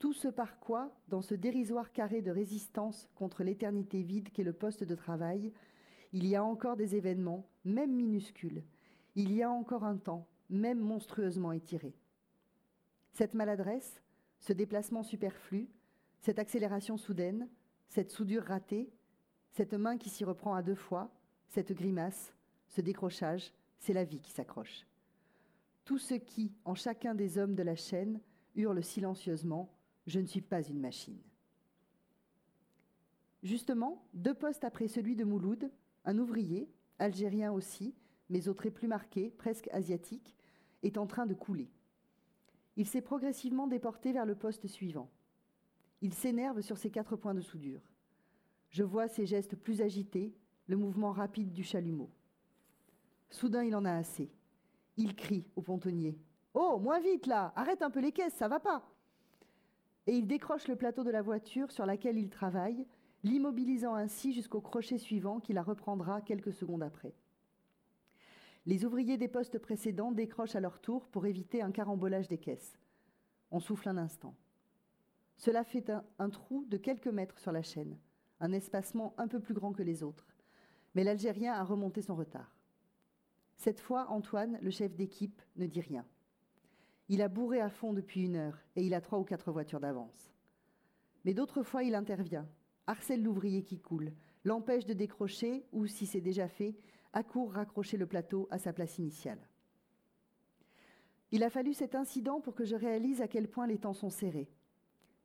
Tout 0.01 0.15
ce 0.15 0.29
par 0.29 0.59
quoi, 0.59 0.91
dans 1.09 1.21
ce 1.21 1.35
dérisoire 1.35 1.93
carré 1.93 2.23
de 2.23 2.31
résistance 2.31 3.07
contre 3.15 3.45
l'éternité 3.45 4.03
vide 4.03 4.31
qu'est 4.33 4.43
le 4.43 4.55
poste 4.55 4.83
de 4.83 4.95
travail, 4.95 5.53
il 6.15 6.27
y 6.27 6.35
a 6.35 6.43
encore 6.43 6.77
des 6.77 6.97
événements, 6.97 7.47
même 7.67 7.95
minuscules, 7.95 8.65
il 9.15 9.31
y 9.31 9.43
a 9.43 9.51
encore 9.51 9.85
un 9.85 9.99
temps, 9.99 10.27
même 10.49 10.81
monstrueusement 10.81 11.53
étiré. 11.53 11.95
Cette 13.13 13.35
maladresse, 13.35 14.01
ce 14.39 14.55
déplacement 14.55 15.03
superflu, 15.03 15.69
cette 16.23 16.39
accélération 16.39 16.97
soudaine, 16.97 17.47
cette 17.89 18.11
soudure 18.11 18.45
ratée, 18.45 18.91
cette 19.53 19.75
main 19.75 19.99
qui 19.99 20.09
s'y 20.09 20.25
reprend 20.25 20.55
à 20.55 20.63
deux 20.63 20.75
fois, 20.75 21.13
cette 21.49 21.73
grimace, 21.73 22.33
ce 22.69 22.81
décrochage, 22.81 23.53
c'est 23.79 23.93
la 23.93 24.05
vie 24.05 24.21
qui 24.21 24.31
s'accroche. 24.31 24.87
Tout 25.85 25.99
ce 25.99 26.15
qui, 26.15 26.55
en 26.65 26.75
chacun 26.75 27.15
des 27.15 27.37
hommes 27.37 27.55
de 27.55 27.63
la 27.63 27.77
chaîne, 27.77 28.19
hurle 28.55 28.83
silencieusement 28.83 29.71
Je 30.11 30.19
ne 30.19 30.27
suis 30.27 30.41
pas 30.41 30.61
une 30.61 30.81
machine. 30.81 31.21
Justement, 33.45 34.05
deux 34.13 34.35
postes 34.35 34.65
après 34.65 34.89
celui 34.89 35.15
de 35.15 35.23
Mouloud, 35.23 35.71
un 36.05 36.19
ouvrier, 36.19 36.69
algérien 36.99 37.53
aussi, 37.53 37.95
mais 38.29 38.49
au 38.49 38.55
trait 38.55 38.73
plus 38.73 38.89
marqué, 38.89 39.31
presque 39.31 39.69
asiatique, 39.69 40.35
est 40.83 40.99
en 40.99 41.07
train 41.07 41.27
de 41.27 41.35
couler. 41.35 41.71
Il 42.77 42.89
s'est 42.89 43.03
progressivement 43.03 43.69
déporté 43.69 44.11
vers 44.11 44.27
le 44.27 44.35
poste 44.35 44.67
suivant. 44.67 45.09
Il 46.01 46.13
s'énerve 46.13 46.61
sur 46.61 46.77
ses 46.77 46.91
quatre 46.91 47.15
points 47.15 47.35
de 47.35 47.41
soudure. 47.41 47.89
Je 48.71 48.83
vois 48.83 49.07
ses 49.07 49.27
gestes 49.27 49.55
plus 49.55 49.81
agités, 49.81 50.35
le 50.67 50.77
mouvement 50.77 51.13
rapide 51.13 51.53
du 51.53 51.63
chalumeau. 51.63 52.11
Soudain, 53.31 53.63
il 53.63 53.77
en 53.77 53.85
a 53.85 53.93
assez. 53.93 54.29
Il 54.97 55.15
crie 55.15 55.47
au 55.55 55.63
pontonnier. 55.63 56.19
Oh, 56.53 56.81
moins 56.81 56.99
vite 56.99 57.29
là 57.29 57.53
Arrête 57.55 57.83
un 57.83 57.91
peu 57.91 58.01
les 58.01 58.11
caisses, 58.11 58.35
ça 58.35 58.49
va 58.49 58.59
pas 58.59 58.90
Et 60.07 60.17
il 60.17 60.27
décroche 60.27 60.69
le 60.69 60.77
plateau 60.77 61.05
de 61.05 61.11
la 61.11 61.23
voiture 61.23 61.71
sur 61.73 61.87
laquelle 61.87 62.19
il 62.19 62.31
travaille, 62.31 62.87
l'immobilisant 63.23 63.95
ainsi 63.95 64.33
jusqu'au 64.33 64.61
crochet 64.61 64.99
suivant 64.99 65.41
qui 65.41 65.53
la 65.53 65.63
reprendra 65.63 66.21
quelques 66.21 66.53
secondes 66.53 66.83
après. 66.83 67.15
Les 68.67 68.85
ouvriers 68.85 69.17
des 69.17 69.29
postes 69.29 69.59
précédents 69.59 70.13
décrochent 70.13 70.57
à 70.57 70.61
leur 70.61 70.81
tour 70.81 71.07
pour 71.09 71.27
éviter 71.27 71.63
un 71.63 71.71
carambolage 71.71 72.29
des 72.29 72.39
caisses. 72.39 72.79
On 73.51 73.61
souffle 73.61 73.89
un 73.89 73.97
instant. 73.97 74.35
Cela 75.37 75.65
fait 75.65 75.91
un, 75.91 76.05
un 76.19 76.31
trou 76.31 76.65
de 76.69 76.77
quelques 76.77 77.09
mètres 77.09 77.39
sur 77.39 77.53
la 77.53 77.63
chaîne 77.63 77.97
un 78.41 78.53
espacement 78.53 79.15
un 79.19 79.29
peu 79.29 79.39
plus 79.39 79.55
grand 79.55 79.73
que 79.73 79.83
les 79.83 80.03
autres. 80.03 80.27
Mais 80.95 81.05
l'Algérien 81.05 81.53
a 81.53 81.63
remonté 81.63 82.03
son 82.03 82.17
retard. 82.17 82.57
Cette 83.57 83.81
fois, 83.81 84.09
Antoine, 84.09 84.59
le 84.63 84.71
chef 84.71 84.95
d'équipe, 84.97 85.41
ne 85.57 85.67
dit 85.67 85.83
rien. 85.83 86.05
Il 87.11 87.23
a 87.23 87.29
bourré 87.29 87.61
à 87.61 87.71
fond 87.71 87.93
depuis 87.93 88.23
une 88.23 88.37
heure 88.37 88.57
et 88.77 88.85
il 88.85 88.95
a 88.95 89.01
trois 89.01 89.19
ou 89.19 89.25
quatre 89.25 89.51
voitures 89.51 89.81
d'avance. 89.81 90.31
Mais 91.25 91.35
d'autres 91.35 91.65
fois, 91.65 91.83
il 91.83 91.97
intervient, 91.97 92.49
harcèle 92.87 93.21
l'ouvrier 93.21 93.65
qui 93.65 93.81
coule, 93.81 94.13
l'empêche 94.45 94.87
de 94.87 94.95
décrocher 94.95 95.67
ou, 95.73 95.89
si 95.89 96.07
c'est 96.07 96.21
déjà 96.21 96.47
fait, 96.47 96.77
accourt 97.13 97.53
raccrocher 97.53 97.97
le 97.97 98.07
plateau 98.07 98.47
à 98.53 98.59
sa 98.59 98.73
place 98.73 98.99
initiale. 98.99 99.41
Il 101.33 101.43
a 101.43 101.51
fallu 101.51 101.75
cet 101.75 101.97
incident 101.97 102.41
pour 102.41 102.55
que 102.55 102.65
je 102.65 102.77
réalise 102.77 103.21
à 103.21 103.27
quel 103.27 103.49
point 103.49 103.67
les 103.67 103.79
temps 103.79 103.93
sont 103.93 104.09
serrés. 104.09 104.49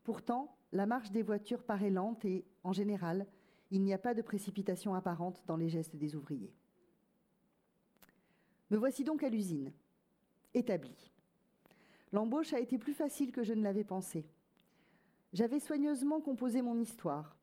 Pourtant, 0.04 0.58
la 0.72 0.88
marche 0.88 1.12
des 1.12 1.22
voitures 1.22 1.63
paraît 1.63 1.92
lente 1.92 2.25
et, 2.25 2.46
en 2.63 2.74
général, 2.74 3.27
il 3.70 3.84
n'y 3.84 3.94
a 3.94 4.00
pas 4.00 4.15
de 4.15 4.24
précipitation 4.24 4.96
apparente 4.96 5.44
dans 5.46 5.56
les 5.56 5.70
gestes 5.70 5.96
des 5.96 6.15
ouvriers. 6.15 6.56
Me 8.72 8.77
voici 8.77 9.04
donc 9.04 9.22
à 9.22 9.30
l'usine, 9.30 9.72
établie. 10.56 11.12
L'embauche 12.12 12.54
a 12.54 12.60
été 12.60 12.78
plus 12.78 12.94
facile 12.94 13.32
que 13.32 13.44
je 13.44 13.54
ne 13.54 13.64
l'avais 13.64 13.84
pensé. 13.84 14.26
J'avais 15.34 15.60
soigneusement 15.60 16.22
composé 16.22 16.62
mon 16.62 16.80
histoire, 16.80 17.36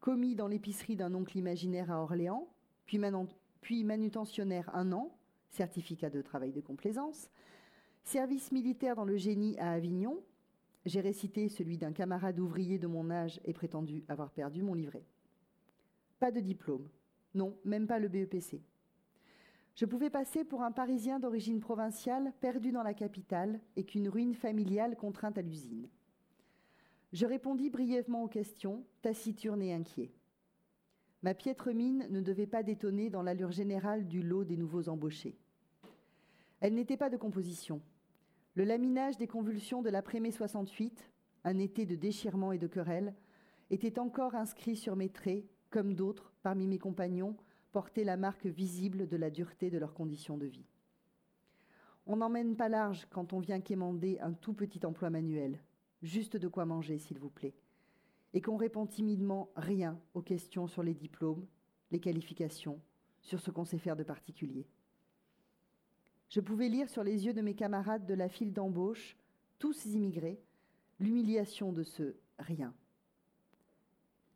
commis 0.00 0.34
dans 0.34 0.48
l'épicerie 0.48 0.96
d'un 0.96 1.14
oncle 1.14 1.36
imaginaire 1.36 1.90
à 1.90 2.02
Orléans, 2.02 2.48
puis, 2.86 3.84
manutentionnaire 3.84 4.74
un 4.74 4.92
an, 4.92 5.14
certificat 5.50 6.08
de 6.08 6.22
travail 6.22 6.52
de 6.52 6.60
complaisance, 6.60 7.28
service 8.02 8.50
militaire 8.50 8.96
dans 8.96 9.04
le 9.04 9.18
génie 9.18 9.58
à 9.58 9.72
Avignon, 9.72 10.22
j'ai 10.86 11.00
récité 11.00 11.50
celui 11.50 11.76
d'un 11.76 11.92
camarade 11.92 12.40
ouvrier 12.40 12.78
de 12.78 12.86
mon 12.86 13.10
âge 13.10 13.40
et 13.44 13.52
prétendu 13.52 14.04
avoir 14.08 14.30
perdu 14.30 14.62
mon 14.62 14.72
livret. 14.72 15.04
Pas 16.18 16.30
de 16.30 16.40
diplôme. 16.40 16.88
Non, 17.34 17.58
même 17.64 17.86
pas 17.86 17.98
le 17.98 18.08
BEPC. 18.08 18.62
Je 19.78 19.86
pouvais 19.86 20.10
passer 20.10 20.42
pour 20.42 20.62
un 20.62 20.72
Parisien 20.72 21.20
d'origine 21.20 21.60
provinciale 21.60 22.32
perdu 22.40 22.72
dans 22.72 22.82
la 22.82 22.94
capitale 22.94 23.60
et 23.76 23.84
qu'une 23.84 24.08
ruine 24.08 24.34
familiale 24.34 24.96
contrainte 24.96 25.38
à 25.38 25.40
l'usine. 25.40 25.88
Je 27.12 27.24
répondis 27.26 27.70
brièvement 27.70 28.24
aux 28.24 28.28
questions, 28.28 28.84
taciturne 29.02 29.62
et 29.62 29.72
inquiet. 29.72 30.10
Ma 31.22 31.32
piètre 31.32 31.72
mine 31.72 32.08
ne 32.10 32.20
devait 32.20 32.48
pas 32.48 32.64
détonner 32.64 33.08
dans 33.08 33.22
l'allure 33.22 33.52
générale 33.52 34.08
du 34.08 34.20
lot 34.20 34.42
des 34.42 34.56
nouveaux 34.56 34.88
embauchés. 34.88 35.38
Elle 36.58 36.74
n'était 36.74 36.96
pas 36.96 37.08
de 37.08 37.16
composition. 37.16 37.80
Le 38.56 38.64
laminage 38.64 39.16
des 39.16 39.28
convulsions 39.28 39.80
de 39.80 39.90
l'après-mai 39.90 40.32
68, 40.32 41.08
un 41.44 41.58
été 41.60 41.86
de 41.86 41.94
déchirement 41.94 42.50
et 42.50 42.58
de 42.58 42.66
querelles, 42.66 43.14
était 43.70 44.00
encore 44.00 44.34
inscrit 44.34 44.74
sur 44.74 44.96
mes 44.96 45.08
traits, 45.08 45.44
comme 45.70 45.94
d'autres, 45.94 46.32
parmi 46.42 46.66
mes 46.66 46.80
compagnons, 46.80 47.36
portaient 47.72 48.04
la 48.04 48.16
marque 48.16 48.46
visible 48.46 49.08
de 49.08 49.16
la 49.16 49.30
dureté 49.30 49.70
de 49.70 49.78
leurs 49.78 49.94
conditions 49.94 50.38
de 50.38 50.46
vie. 50.46 50.66
On 52.06 52.16
n'emmène 52.16 52.56
pas 52.56 52.68
large 52.68 53.06
quand 53.10 53.32
on 53.32 53.38
vient 53.38 53.60
quémander 53.60 54.18
un 54.20 54.32
tout 54.32 54.54
petit 54.54 54.84
emploi 54.86 55.10
manuel, 55.10 55.62
juste 56.02 56.36
de 56.36 56.48
quoi 56.48 56.64
manger, 56.64 56.98
s'il 56.98 57.18
vous 57.18 57.28
plaît, 57.28 57.54
et 58.32 58.40
qu'on 58.40 58.56
répond 58.56 58.86
timidement 58.86 59.50
rien 59.56 60.00
aux 60.14 60.22
questions 60.22 60.66
sur 60.66 60.82
les 60.82 60.94
diplômes, 60.94 61.46
les 61.90 62.00
qualifications, 62.00 62.80
sur 63.20 63.40
ce 63.40 63.50
qu'on 63.50 63.64
sait 63.64 63.78
faire 63.78 63.96
de 63.96 64.04
particulier. 64.04 64.66
Je 66.30 66.40
pouvais 66.40 66.68
lire 66.68 66.88
sur 66.88 67.04
les 67.04 67.26
yeux 67.26 67.32
de 67.32 67.40
mes 67.42 67.54
camarades 67.54 68.06
de 68.06 68.14
la 68.14 68.28
file 68.28 68.52
d'embauche, 68.52 69.16
tous 69.58 69.86
immigrés, 69.86 70.40
l'humiliation 71.00 71.72
de 71.72 71.82
ce 71.82 72.14
rien. 72.38 72.74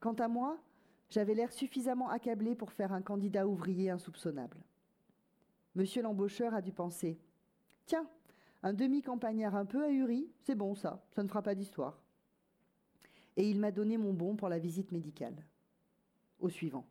Quant 0.01 0.15
à 0.15 0.29
moi, 0.29 0.59
j'avais 1.13 1.35
l'air 1.35 1.53
suffisamment 1.53 2.09
accablé 2.09 2.55
pour 2.55 2.73
faire 2.73 2.91
un 2.91 3.03
candidat 3.03 3.47
ouvrier 3.47 3.91
insoupçonnable. 3.91 4.57
Monsieur 5.75 6.01
l'embaucheur 6.01 6.55
a 6.55 6.63
dû 6.63 6.73
penser 6.73 7.19
Tiens, 7.85 8.09
un 8.63 8.73
demi-campagnard 8.73 9.55
un 9.55 9.67
peu 9.67 9.85
ahuri, 9.85 10.31
c'est 10.41 10.55
bon 10.55 10.75
ça, 10.75 11.05
ça 11.11 11.23
ne 11.23 11.29
fera 11.29 11.43
pas 11.43 11.55
d'histoire. 11.55 12.03
Et 13.37 13.47
il 13.49 13.61
m'a 13.61 13.73
donné 13.73 13.99
mon 13.99 14.15
bon 14.15 14.37
pour 14.37 14.49
la 14.49 14.59
visite 14.59 14.91
médicale. 14.91 15.37
Au 16.41 16.49
suivant. 16.49 16.87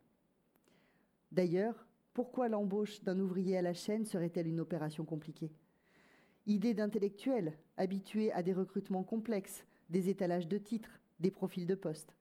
D'ailleurs, 1.32 1.88
pourquoi 2.14 2.48
l'embauche 2.48 3.02
d'un 3.02 3.20
ouvrier 3.20 3.58
à 3.58 3.64
la 3.64 3.74
chaîne 3.74 4.06
serait-elle 4.06 4.48
une 4.48 4.60
opération 4.60 5.04
compliquée? 5.04 5.52
Idée 6.46 6.76
d'intellectuel, 6.76 7.58
habitué 7.76 8.32
à 8.34 8.44
des 8.44 8.54
recrutements 8.54 9.04
complexes, 9.04 9.66
des 9.90 10.10
étalages 10.10 10.48
de 10.48 10.60
titres, 10.60 11.00
des 11.20 11.32
profils 11.32 11.66
de 11.66 11.76
poste. 11.76 12.16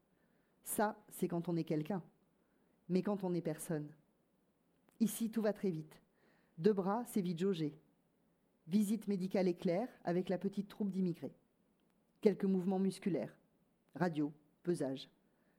Ça, 0.64 1.02
c'est 1.08 1.28
quand 1.28 1.48
on 1.48 1.56
est 1.56 1.64
quelqu'un. 1.64 2.02
Mais 2.88 3.02
quand 3.02 3.24
on 3.24 3.34
est 3.34 3.40
personne. 3.40 3.88
Ici, 5.00 5.30
tout 5.30 5.42
va 5.42 5.52
très 5.52 5.70
vite. 5.70 6.00
Deux 6.58 6.72
bras, 6.72 7.04
c'est 7.06 7.20
vite 7.20 7.38
jaugé. 7.38 7.78
Visite 8.66 9.08
médicale 9.08 9.48
éclair 9.48 9.88
avec 10.04 10.28
la 10.28 10.38
petite 10.38 10.68
troupe 10.68 10.90
d'immigrés. 10.90 11.34
Quelques 12.20 12.44
mouvements 12.44 12.78
musculaires. 12.78 13.34
Radio, 13.94 14.32
pesage. 14.62 15.08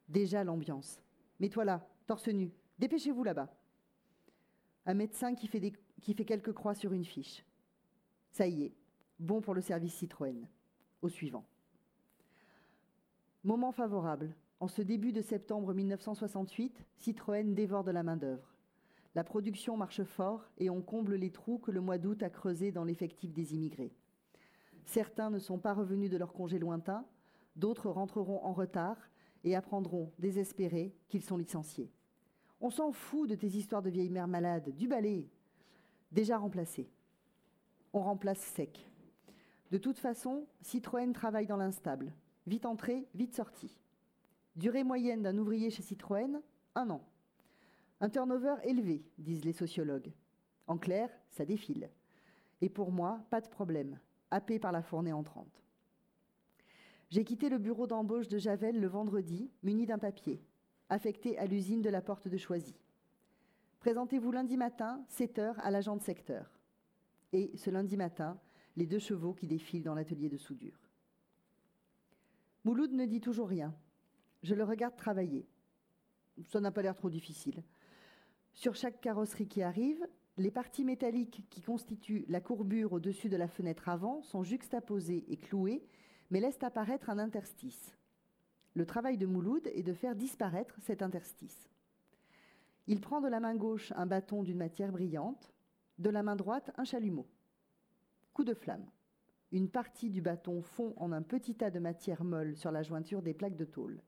Déjà 0.08 0.44
l'ambiance. 0.44 1.02
Mets-toi 1.40 1.66
là, 1.66 1.88
torse 2.06 2.28
nu. 2.28 2.52
Dépêchez-vous 2.78 3.24
là-bas 3.24 3.50
un 4.86 4.94
médecin 4.94 5.36
qui 5.36 5.48
fait, 5.48 5.74
qui 6.02 6.14
fait 6.14 6.26
quelques 6.26 6.54
croix 6.54 6.76
sur 6.76 6.94
une 6.94 7.06
fiche. 7.06 7.46
Ça 8.32 8.48
y 8.48 8.64
est, 8.64 8.74
bon 9.20 9.42
pour 9.42 9.54
le 9.54 9.62
service 9.62 9.96
Citroën. 9.96 10.48
Au 11.02 11.10
suivant. 11.10 11.46
Moment 13.44 13.72
favorable. 13.72 14.36
En 14.62 14.68
ce 14.68 14.84
début 14.84 15.12
de 15.12 15.24
septembre 15.24 15.74
1968, 15.74 16.86
Citroën 17.00 17.56
dévore 17.56 17.84
de 17.84 17.90
la 17.90 18.04
main-d'œuvre. 18.04 18.54
La 19.16 19.24
production 19.24 19.76
marche 19.76 20.04
fort 20.04 20.52
et 20.60 20.70
on 20.70 20.84
comble 20.84 21.16
les 21.16 21.32
trous 21.32 21.58
que 21.58 21.72
le 21.72 21.82
mois 21.82 21.98
d'août 21.98 22.22
a 22.22 22.30
creusés 22.30 22.72
dans 22.72 22.84
l'effectif 22.84 23.34
des 23.34 23.56
immigrés. 23.56 23.92
Certains 24.86 25.32
ne 25.32 25.40
sont 25.40 25.58
pas 25.58 25.74
revenus 25.74 26.12
de 26.12 26.18
leur 26.18 26.32
congé 26.32 26.60
lointain, 26.60 27.08
d'autres 27.56 27.90
rentreront 27.90 28.40
en 28.46 28.54
retard 28.54 28.98
et 29.44 29.56
apprendront, 29.56 30.12
désespérés, 30.20 30.94
qu'ils 31.10 31.24
sont 31.24 31.38
licenciés. 31.38 31.92
On 32.60 32.70
s'en 32.70 32.92
fout 32.92 33.28
de 33.28 33.34
tes 33.34 33.48
histoires 33.48 33.82
de 33.82 33.90
vieille 33.90 34.12
mère 34.12 34.28
malade, 34.28 34.76
du 34.76 34.88
balai. 34.88 35.28
Déjà 36.12 36.38
remplacé. 36.38 36.88
On 37.94 38.02
remplace 38.02 38.42
sec. 38.42 38.88
De 39.72 39.80
toute 39.80 39.98
façon, 39.98 40.46
Citroën 40.62 41.14
travaille 41.14 41.48
dans 41.48 41.58
l'instable. 41.58 42.14
Vite 42.46 42.68
entré, 42.68 43.08
vite 43.16 43.34
sorti. 43.34 43.82
Durée 44.56 44.84
moyenne 44.84 45.24
d'un 45.24 45.38
ouvrier 45.38 45.70
chez 45.70 45.82
Citroën, 45.82 46.42
un 46.76 46.90
an. 46.90 47.02
Un 48.00 48.10
turnover 48.10 48.56
élevé, 48.64 49.04
disent 49.18 49.46
les 49.46 49.54
sociologues. 49.54 50.12
En 50.68 50.78
clair, 50.78 51.10
ça 51.30 51.46
défile. 51.46 51.90
Et 52.62 52.70
pour 52.70 52.92
moi, 52.92 53.24
pas 53.30 53.42
de 53.42 53.48
problème, 53.48 54.00
happé 54.30 54.60
par 54.60 54.72
la 54.72 54.82
fournée 54.82 55.14
entrante. 55.14 55.64
J'ai 57.10 57.24
quitté 57.24 57.50
le 57.50 57.58
bureau 57.58 57.88
d'embauche 57.88 58.28
de 58.28 58.38
Javel 58.38 58.80
le 58.80 58.88
vendredi, 58.88 59.50
muni 59.64 59.86
d'un 59.86 60.00
papier, 60.00 60.42
affecté 60.90 61.38
à 61.38 61.46
l'usine 61.46 61.82
de 61.82 61.90
la 61.90 62.02
Porte 62.02 62.28
de 62.28 62.38
Choisy. 62.38 62.76
Présentez-vous 63.80 64.32
lundi 64.32 64.58
matin, 64.58 65.04
7 65.10 65.40
heures, 65.40 65.60
à 65.60 65.72
l'agent 65.72 65.96
de 65.96 66.02
secteur. 66.02 66.60
Et 67.34 67.52
ce 67.58 67.70
lundi 67.70 67.98
matin, 67.98 68.40
les 68.78 68.86
deux 68.86 69.00
chevaux 69.00 69.34
qui 69.34 69.48
défilent 69.48 69.84
dans 69.84 69.96
l'atelier 69.96 70.30
de 70.30 70.38
soudure. 70.38 70.80
Mouloud 72.64 72.94
ne 72.94 73.06
dit 73.06 73.22
toujours 73.22 73.50
rien. 73.50 73.74
Je 74.44 74.56
le 74.56 74.64
regarde 74.64 74.96
travailler. 74.96 75.48
Ça 76.48 76.60
n'a 76.60 76.72
pas 76.72 76.82
l'air 76.82 76.96
trop 76.96 77.10
difficile. 77.10 77.64
Sur 78.54 78.76
chaque 78.76 79.02
carrosserie 79.02 79.48
qui 79.48 79.62
arrive, 79.62 80.06
les 80.38 80.52
parties 80.52 80.84
métalliques 80.84 81.44
qui 81.50 81.62
constituent 81.62 82.26
la 82.28 82.42
courbure 82.42 82.94
au-dessus 82.94 83.30
de 83.30 83.38
la 83.38 83.48
fenêtre 83.48 83.90
avant 83.90 84.22
sont 84.24 84.44
juxtaposées 84.44 85.26
et 85.28 85.38
clouées 85.38 85.84
mais 86.32 86.40
laisse 86.40 86.64
apparaître 86.64 87.10
un 87.10 87.20
interstice. 87.20 87.96
Le 88.74 88.86
travail 88.86 89.18
de 89.18 89.26
Mouloud 89.26 89.68
est 89.68 89.84
de 89.84 89.94
faire 89.94 90.16
disparaître 90.16 90.80
cet 90.80 91.02
interstice. 91.02 91.70
Il 92.88 93.02
prend 93.02 93.22
de 93.22 93.28
la 93.28 93.42
main 93.42 93.56
gauche 93.56 93.92
un 93.96 94.06
bâton 94.06 94.42
d'une 94.42 94.58
matière 94.58 94.94
brillante, 94.94 95.54
de 96.00 96.10
la 96.10 96.24
main 96.24 96.38
droite 96.38 96.72
un 96.78 96.86
chalumeau. 96.86 97.28
Coup 98.34 98.46
de 98.46 98.54
flamme. 98.54 98.90
Une 99.52 99.70
partie 99.70 100.10
du 100.10 100.22
bâton 100.22 100.62
fond 100.62 100.94
en 100.96 101.12
un 101.12 101.22
petit 101.22 101.54
tas 101.54 101.70
de 101.70 101.80
matière 101.80 102.24
molle 102.24 102.56
sur 102.56 102.72
la 102.72 102.82
jointure 102.82 103.22
des 103.22 103.34
plaques 103.34 103.58
de 103.58 103.66
tôle. 103.66 104.02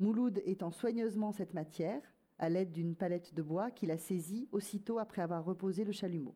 Mouloud 0.00 0.42
étend 0.44 0.70
soigneusement 0.70 1.32
cette 1.32 1.54
matière 1.54 2.02
à 2.38 2.48
l'aide 2.48 2.72
d'une 2.72 2.96
palette 2.96 3.34
de 3.34 3.42
bois 3.42 3.70
qu'il 3.70 3.90
a 3.90 3.98
saisie 3.98 4.48
aussitôt 4.50 4.98
après 4.98 5.22
avoir 5.22 5.44
reposé 5.44 5.84
le 5.84 5.92
chalumeau. 5.92 6.34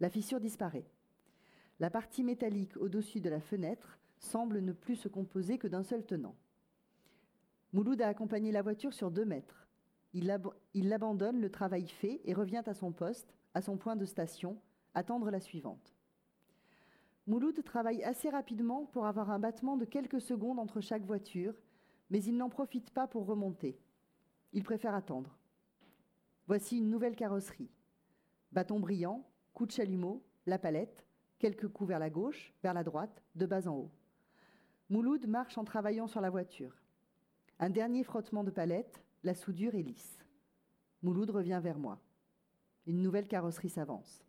La 0.00 0.08
fissure 0.08 0.40
disparaît. 0.40 0.86
La 1.78 1.90
partie 1.90 2.24
métallique 2.24 2.76
au-dessus 2.76 3.20
de 3.20 3.28
la 3.28 3.40
fenêtre 3.40 3.98
semble 4.18 4.60
ne 4.60 4.72
plus 4.72 4.96
se 4.96 5.08
composer 5.08 5.58
que 5.58 5.68
d'un 5.68 5.82
seul 5.82 6.04
tenant. 6.04 6.36
Mouloud 7.72 8.00
a 8.00 8.08
accompagné 8.08 8.52
la 8.52 8.62
voiture 8.62 8.94
sur 8.94 9.10
deux 9.10 9.24
mètres. 9.24 9.68
Il, 10.12 10.30
abandonne 10.92 11.40
le 11.40 11.50
travail 11.50 11.88
fait 11.88 12.20
et 12.24 12.34
revient 12.34 12.62
à 12.66 12.74
son 12.74 12.92
poste, 12.92 13.34
à 13.52 13.60
son 13.60 13.76
point 13.76 13.96
de 13.96 14.04
station, 14.04 14.56
attendre 14.94 15.30
la 15.30 15.40
suivante. 15.40 15.96
Mouloud 17.26 17.60
travaille 17.64 18.04
assez 18.04 18.30
rapidement 18.30 18.86
pour 18.86 19.06
avoir 19.06 19.30
un 19.30 19.40
battement 19.40 19.76
de 19.76 19.84
quelques 19.84 20.20
secondes 20.20 20.60
entre 20.60 20.80
chaque 20.80 21.04
voiture, 21.04 21.54
mais 22.10 22.22
il 22.22 22.36
n'en 22.36 22.48
profite 22.48 22.90
pas 22.90 23.06
pour 23.06 23.26
remonter. 23.26 23.78
Il 24.52 24.62
préfère 24.62 24.94
attendre. 24.94 25.38
Voici 26.46 26.78
une 26.78 26.90
nouvelle 26.90 27.16
carrosserie. 27.16 27.70
Bâton 28.52 28.78
brillant, 28.78 29.26
coup 29.52 29.66
de 29.66 29.72
chalumeau, 29.72 30.22
la 30.46 30.58
palette, 30.58 31.04
quelques 31.38 31.68
coups 31.68 31.88
vers 31.88 31.98
la 31.98 32.10
gauche, 32.10 32.52
vers 32.62 32.74
la 32.74 32.84
droite, 32.84 33.22
de 33.34 33.46
bas 33.46 33.66
en 33.66 33.76
haut. 33.76 33.90
Mouloud 34.90 35.26
marche 35.26 35.58
en 35.58 35.64
travaillant 35.64 36.06
sur 36.06 36.20
la 36.20 36.30
voiture. 36.30 36.80
Un 37.58 37.70
dernier 37.70 38.04
frottement 38.04 38.44
de 38.44 38.50
palette, 38.50 39.02
la 39.22 39.34
soudure 39.34 39.74
est 39.74 39.82
lisse. 39.82 40.18
Mouloud 41.02 41.30
revient 41.30 41.60
vers 41.62 41.78
moi. 41.78 42.00
Une 42.86 43.02
nouvelle 43.02 43.26
carrosserie 43.26 43.70
s'avance. 43.70 44.24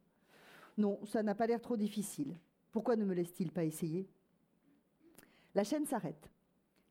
Non, 0.77 0.99
ça 1.05 1.23
n'a 1.23 1.35
pas 1.35 1.47
l'air 1.47 1.61
trop 1.61 1.77
difficile. 1.77 2.37
Pourquoi 2.71 2.95
ne 2.95 3.05
me 3.05 3.13
laisse-t-il 3.13 3.51
pas 3.51 3.63
essayer? 3.63 4.09
La 5.53 5.63
chaîne 5.63 5.85
s'arrête. 5.85 6.29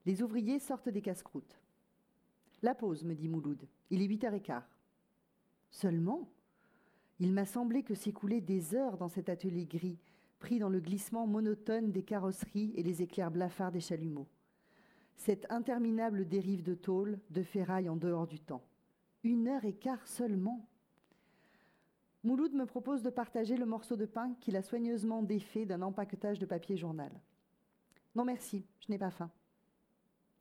Les 0.07 0.23
ouvriers 0.23 0.59
sortent 0.59 0.89
des 0.89 1.01
casse-croûtes. 1.01 1.59
La 2.63 2.75
pause, 2.75 3.05
me 3.05 3.15
dit 3.15 3.29
Mouloud. 3.29 3.67
Il 3.91 4.03
est 4.03 4.09
8h15. 4.09 4.63
Seulement 5.71 6.29
Il 7.21 7.33
m'a 7.33 7.47
semblé 7.47 7.83
que 7.83 7.95
s'écoulaient 7.95 8.41
des 8.41 8.75
heures 8.75 8.97
dans 8.97 9.09
cet 9.09 9.29
atelier 9.29 9.67
gris, 9.67 9.99
pris 10.39 10.59
dans 10.59 10.69
le 10.69 10.81
glissement 10.81 11.27
monotone 11.27 11.93
des 11.93 12.03
carrosseries 12.03 12.73
et 12.77 12.83
les 12.83 13.03
éclairs 13.03 13.31
blafards 13.31 13.73
des 13.73 13.81
chalumeaux. 13.81 14.29
Cette 15.17 15.47
interminable 15.51 16.29
dérive 16.29 16.63
de 16.63 16.75
tôle, 16.75 17.19
de 17.31 17.43
ferraille 17.43 17.89
en 17.89 17.97
dehors 17.97 18.27
du 18.27 18.41
temps. 18.41 18.65
Une 19.23 19.49
heure 19.49 19.65
et 19.65 19.75
quart 19.75 20.07
seulement. 20.07 20.69
Mouloud 22.25 22.55
me 22.55 22.67
propose 22.67 23.03
de 23.03 23.11
partager 23.11 23.57
le 23.57 23.67
morceau 23.67 23.97
de 23.97 24.07
pain 24.07 24.35
qu'il 24.41 24.57
a 24.57 24.63
soigneusement 24.63 25.23
défait 25.23 25.67
d'un 25.67 25.83
empaquetage 25.83 26.39
de 26.39 26.47
papier 26.47 26.77
journal. 26.77 27.13
Non 28.15 28.25
merci, 28.25 28.65
je 28.81 28.91
n'ai 28.91 28.99
pas 28.99 29.11
faim. 29.11 29.31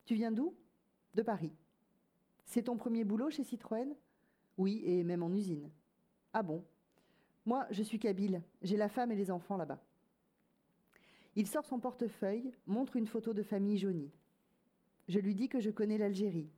Tu 0.04 0.14
viens 0.14 0.32
d'où? 0.32 0.54
De 1.14 1.22
Paris. 1.22 1.52
C'est 2.44 2.64
ton 2.64 2.76
premier 2.76 3.04
boulot 3.04 3.30
chez 3.30 3.44
Citroën? 3.44 3.94
Oui, 4.58 4.82
et 4.84 5.02
même 5.02 5.22
en 5.22 5.32
usine. 5.32 5.70
Ah 6.32 6.42
bon? 6.42 6.64
Moi, 7.46 7.66
je 7.70 7.82
suis 7.82 7.98
kabyle. 7.98 8.42
J'ai 8.62 8.76
la 8.76 8.88
femme 8.88 9.12
et 9.12 9.16
les 9.16 9.30
enfants 9.30 9.56
là-bas. 9.56 9.82
Il 11.36 11.46
sort 11.46 11.66
son 11.66 11.80
portefeuille, 11.80 12.52
montre 12.66 12.96
une 12.96 13.06
photo 13.06 13.32
de 13.32 13.42
famille 13.42 13.78
jaunie. 13.78 14.12
Je 15.08 15.18
lui 15.18 15.34
dis 15.34 15.48
que 15.48 15.60
je 15.60 15.70
connais 15.70 15.98
l'Algérie. 15.98 16.50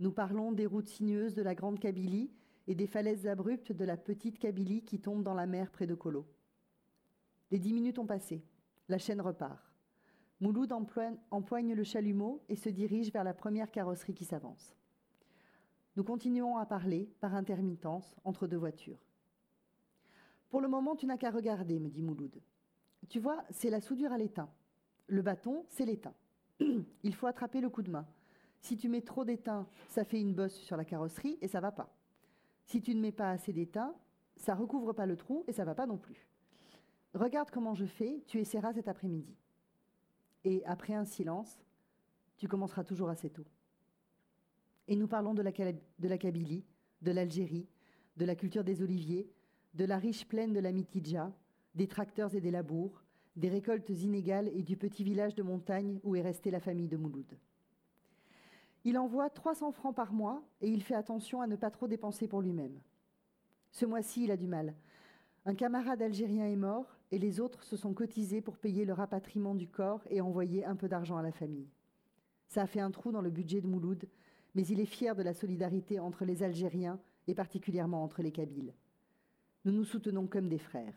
Nous 0.00 0.12
parlons 0.12 0.52
des 0.52 0.66
routes 0.66 0.88
sinueuses 0.88 1.34
de 1.34 1.42
la 1.42 1.54
Grande 1.54 1.78
Kabylie 1.78 2.30
et 2.66 2.74
des 2.74 2.86
falaises 2.86 3.26
abruptes 3.26 3.72
de 3.72 3.84
la 3.84 3.96
petite 3.96 4.38
Kabylie 4.38 4.82
qui 4.82 5.00
tombe 5.00 5.22
dans 5.22 5.34
la 5.34 5.46
mer 5.46 5.70
près 5.70 5.86
de 5.86 5.94
Colo. 5.94 6.26
Les 7.50 7.58
dix 7.58 7.72
minutes 7.72 7.98
ont 7.98 8.06
passé. 8.06 8.42
La 8.88 8.98
chaîne 8.98 9.20
repart. 9.20 9.71
Mouloud 10.42 10.72
empoigne 10.72 11.72
le 11.72 11.84
chalumeau 11.84 12.42
et 12.48 12.56
se 12.56 12.68
dirige 12.68 13.12
vers 13.12 13.22
la 13.22 13.32
première 13.32 13.70
carrosserie 13.70 14.12
qui 14.12 14.24
s'avance. 14.24 14.74
Nous 15.94 16.02
continuons 16.02 16.56
à 16.56 16.66
parler, 16.66 17.08
par 17.20 17.36
intermittence, 17.36 18.16
entre 18.24 18.48
deux 18.48 18.56
voitures. 18.56 18.98
Pour 20.50 20.60
le 20.60 20.66
moment, 20.66 20.96
tu 20.96 21.06
n'as 21.06 21.16
qu'à 21.16 21.30
regarder, 21.30 21.78
me 21.78 21.88
dit 21.88 22.02
Mouloud. 22.02 22.42
Tu 23.08 23.20
vois, 23.20 23.44
c'est 23.50 23.70
la 23.70 23.80
soudure 23.80 24.10
à 24.10 24.18
l'étain. 24.18 24.50
Le 25.06 25.22
bâton, 25.22 25.64
c'est 25.68 25.84
l'étain. 25.84 26.14
Il 27.04 27.14
faut 27.14 27.28
attraper 27.28 27.60
le 27.60 27.70
coup 27.70 27.82
de 27.82 27.92
main. 27.92 28.08
Si 28.58 28.76
tu 28.76 28.88
mets 28.88 29.02
trop 29.02 29.24
d'étain, 29.24 29.68
ça 29.86 30.02
fait 30.02 30.20
une 30.20 30.34
bosse 30.34 30.56
sur 30.56 30.76
la 30.76 30.84
carrosserie 30.84 31.38
et 31.40 31.46
ça 31.46 31.60
va 31.60 31.70
pas. 31.70 31.94
Si 32.64 32.82
tu 32.82 32.96
ne 32.96 33.00
mets 33.00 33.12
pas 33.12 33.30
assez 33.30 33.52
d'étain, 33.52 33.94
ça 34.34 34.56
recouvre 34.56 34.92
pas 34.92 35.06
le 35.06 35.16
trou 35.16 35.44
et 35.46 35.52
ça 35.52 35.64
va 35.64 35.76
pas 35.76 35.86
non 35.86 35.98
plus. 35.98 36.26
Regarde 37.14 37.52
comment 37.52 37.74
je 37.76 37.86
fais, 37.86 38.24
tu 38.26 38.40
essaieras 38.40 38.72
cet 38.72 38.88
après-midi. 38.88 39.36
Et 40.44 40.64
après 40.64 40.94
un 40.94 41.04
silence, 41.04 41.58
tu 42.36 42.48
commenceras 42.48 42.84
toujours 42.84 43.08
assez 43.08 43.30
tôt. 43.30 43.46
Et 44.88 44.96
nous 44.96 45.06
parlons 45.06 45.34
de 45.34 45.42
la, 45.42 45.52
Kabylie, 45.52 46.64
de 47.02 47.10
l'Algérie, 47.12 47.68
de 48.16 48.24
la 48.24 48.34
culture 48.34 48.64
des 48.64 48.82
oliviers, 48.82 49.30
de 49.74 49.84
la 49.84 49.98
riche 49.98 50.26
plaine 50.26 50.52
de 50.52 50.60
la 50.60 50.72
Mitidja, 50.72 51.32
des 51.74 51.86
tracteurs 51.86 52.34
et 52.34 52.40
des 52.40 52.50
labours, 52.50 53.02
des 53.36 53.48
récoltes 53.48 53.88
inégales 53.88 54.48
et 54.48 54.62
du 54.62 54.76
petit 54.76 55.04
village 55.04 55.34
de 55.34 55.42
montagne 55.42 55.98
où 56.02 56.16
est 56.16 56.22
restée 56.22 56.50
la 56.50 56.60
famille 56.60 56.88
de 56.88 56.96
Mouloud. 56.96 57.38
Il 58.84 58.98
envoie 58.98 59.30
300 59.30 59.72
francs 59.72 59.94
par 59.94 60.12
mois 60.12 60.42
et 60.60 60.68
il 60.68 60.82
fait 60.82 60.94
attention 60.94 61.40
à 61.40 61.46
ne 61.46 61.56
pas 61.56 61.70
trop 61.70 61.86
dépenser 61.86 62.26
pour 62.26 62.42
lui-même. 62.42 62.80
Ce 63.70 63.86
mois-ci, 63.86 64.24
il 64.24 64.30
a 64.30 64.36
du 64.36 64.48
mal. 64.48 64.74
Un 65.46 65.54
camarade 65.54 66.02
algérien 66.02 66.46
est 66.46 66.56
mort 66.56 66.98
et 67.12 67.18
les 67.18 67.40
autres 67.40 67.62
se 67.62 67.76
sont 67.76 67.92
cotisés 67.92 68.40
pour 68.40 68.56
payer 68.56 68.86
le 68.86 68.94
rapatriement 68.94 69.54
du 69.54 69.68
corps 69.68 70.02
et 70.08 70.22
envoyer 70.22 70.64
un 70.64 70.74
peu 70.74 70.88
d'argent 70.88 71.18
à 71.18 71.22
la 71.22 71.30
famille. 71.30 71.68
Ça 72.48 72.62
a 72.62 72.66
fait 72.66 72.80
un 72.80 72.90
trou 72.90 73.12
dans 73.12 73.20
le 73.20 73.30
budget 73.30 73.60
de 73.60 73.66
Mouloud, 73.66 74.08
mais 74.54 74.66
il 74.66 74.80
est 74.80 74.86
fier 74.86 75.14
de 75.14 75.22
la 75.22 75.34
solidarité 75.34 76.00
entre 76.00 76.24
les 76.24 76.42
Algériens 76.42 76.98
et 77.28 77.34
particulièrement 77.34 78.02
entre 78.02 78.22
les 78.22 78.32
Kabyles. 78.32 78.74
Nous 79.66 79.72
nous 79.72 79.84
soutenons 79.84 80.26
comme 80.26 80.48
des 80.48 80.58
frères. 80.58 80.96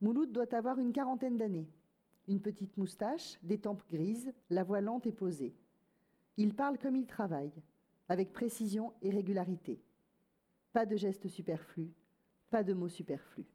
Mouloud 0.00 0.32
doit 0.32 0.52
avoir 0.54 0.78
une 0.78 0.92
quarantaine 0.92 1.38
d'années. 1.38 1.68
Une 2.26 2.40
petite 2.40 2.76
moustache, 2.76 3.38
des 3.42 3.58
tempes 3.58 3.84
grises, 3.90 4.32
la 4.50 4.64
voix 4.64 4.80
lente 4.80 5.06
et 5.06 5.12
posée. 5.12 5.54
Il 6.36 6.54
parle 6.54 6.78
comme 6.78 6.96
il 6.96 7.06
travaille, 7.06 7.52
avec 8.08 8.32
précision 8.32 8.92
et 9.02 9.10
régularité. 9.10 9.80
Pas 10.72 10.84
de 10.84 10.96
gestes 10.96 11.28
superflus, 11.28 11.92
pas 12.50 12.62
de 12.62 12.74
mots 12.74 12.88
superflus. 12.88 13.46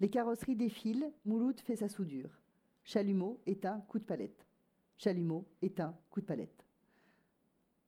Les 0.00 0.10
carrosseries 0.10 0.56
défilent, 0.56 1.12
Mouloud 1.24 1.60
fait 1.60 1.76
sa 1.76 1.88
soudure. 1.88 2.40
Chalumeau, 2.82 3.40
éteint, 3.46 3.80
coup 3.88 3.98
de 3.98 4.04
palette. 4.04 4.46
Chalumeau, 4.96 5.46
éteint, 5.62 5.96
coup 6.10 6.20
de 6.20 6.26
palette. 6.26 6.64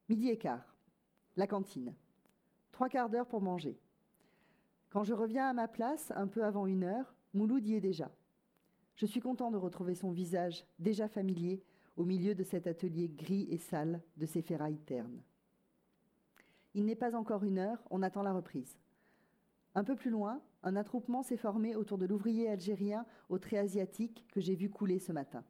Midi 0.08 0.28
et 0.28 0.38
quart. 0.38 0.76
La 1.36 1.46
cantine. 1.46 1.94
Trois 2.72 2.88
quarts 2.88 3.10
d'heure 3.10 3.26
pour 3.26 3.40
manger. 3.40 3.78
Quand 4.90 5.04
je 5.04 5.12
reviens 5.12 5.48
à 5.48 5.52
ma 5.52 5.68
place, 5.68 6.12
un 6.14 6.28
peu 6.28 6.44
avant 6.44 6.66
une 6.66 6.84
heure, 6.84 7.14
Mouloud 7.34 7.66
y 7.66 7.74
est 7.74 7.80
déjà. 7.80 8.10
Je 8.94 9.04
suis 9.04 9.20
content 9.20 9.50
de 9.50 9.58
retrouver 9.58 9.94
son 9.94 10.10
visage, 10.10 10.64
déjà 10.78 11.08
familier, 11.08 11.62
au 11.96 12.04
milieu 12.04 12.34
de 12.34 12.42
cet 12.42 12.66
atelier 12.66 13.08
gris 13.08 13.46
et 13.50 13.58
sale 13.58 14.02
de 14.16 14.26
ses 14.26 14.42
ferrailles 14.42 14.78
ternes. 14.78 15.22
Il 16.74 16.84
n'est 16.84 16.94
pas 16.94 17.16
encore 17.16 17.44
une 17.44 17.58
heure, 17.58 17.82
on 17.90 18.02
attend 18.02 18.22
la 18.22 18.32
reprise. 18.32 18.78
Un 19.76 19.84
peu 19.84 19.94
plus 19.94 20.08
loin, 20.08 20.40
un 20.62 20.74
attroupement 20.74 21.22
s'est 21.22 21.36
formé 21.36 21.76
autour 21.76 21.98
de 21.98 22.06
l'ouvrier 22.06 22.48
algérien 22.48 23.04
au 23.28 23.38
trait 23.38 23.58
asiatique 23.58 24.26
que 24.32 24.40
j'ai 24.40 24.54
vu 24.54 24.70
couler 24.70 24.98
ce 24.98 25.12
matin. 25.12 25.44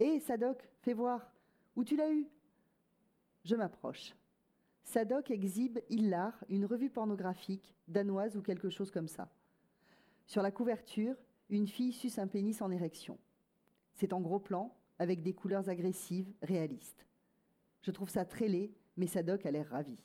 Hé, 0.00 0.18
Sadok, 0.18 0.68
fais 0.80 0.92
voir, 0.92 1.32
où 1.76 1.84
tu 1.84 1.94
l'as 1.94 2.10
eu? 2.10 2.26
Je 3.44 3.54
m'approche. 3.54 4.16
Sadok 4.82 5.30
exhibe 5.30 5.78
Illar, 5.88 6.44
une 6.48 6.66
revue 6.66 6.90
pornographique, 6.90 7.76
danoise 7.86 8.36
ou 8.36 8.42
quelque 8.42 8.70
chose 8.70 8.90
comme 8.90 9.06
ça. 9.06 9.30
Sur 10.26 10.42
la 10.42 10.50
couverture, 10.50 11.14
une 11.48 11.68
fille 11.68 11.92
suce 11.92 12.18
un 12.18 12.26
pénis 12.26 12.60
en 12.60 12.72
érection. 12.72 13.18
C'est 13.94 14.12
en 14.12 14.20
gros 14.20 14.40
plan, 14.40 14.74
avec 14.98 15.22
des 15.22 15.32
couleurs 15.32 15.68
agressives, 15.68 16.32
réalistes. 16.42 17.06
Je 17.82 17.92
trouve 17.92 18.10
ça 18.10 18.24
très 18.24 18.48
laid, 18.48 18.72
mais 18.96 19.06
Sadok 19.06 19.46
a 19.46 19.52
l'air 19.52 19.68
ravi. 19.68 19.96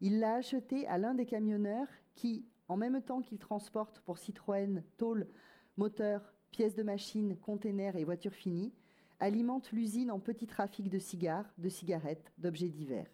Il 0.00 0.20
l'a 0.20 0.34
acheté 0.34 0.86
à 0.86 0.98
l'un 0.98 1.14
des 1.14 1.26
camionneurs 1.26 1.88
qui, 2.14 2.46
en 2.68 2.76
même 2.76 3.02
temps 3.02 3.20
qu'il 3.20 3.38
transporte 3.38 4.00
pour 4.00 4.18
Citroën, 4.18 4.82
tôle, 4.96 5.28
moteur, 5.76 6.32
pièces 6.50 6.74
de 6.74 6.82
machine, 6.82 7.36
containers 7.36 7.96
et 7.96 8.04
voitures 8.04 8.34
finies, 8.34 8.72
alimente 9.18 9.72
l'usine 9.72 10.10
en 10.10 10.18
petit 10.18 10.46
trafic 10.46 10.88
de 10.88 10.98
cigares, 10.98 11.52
de 11.58 11.68
cigarettes, 11.68 12.32
d'objets 12.38 12.68
divers. 12.68 13.10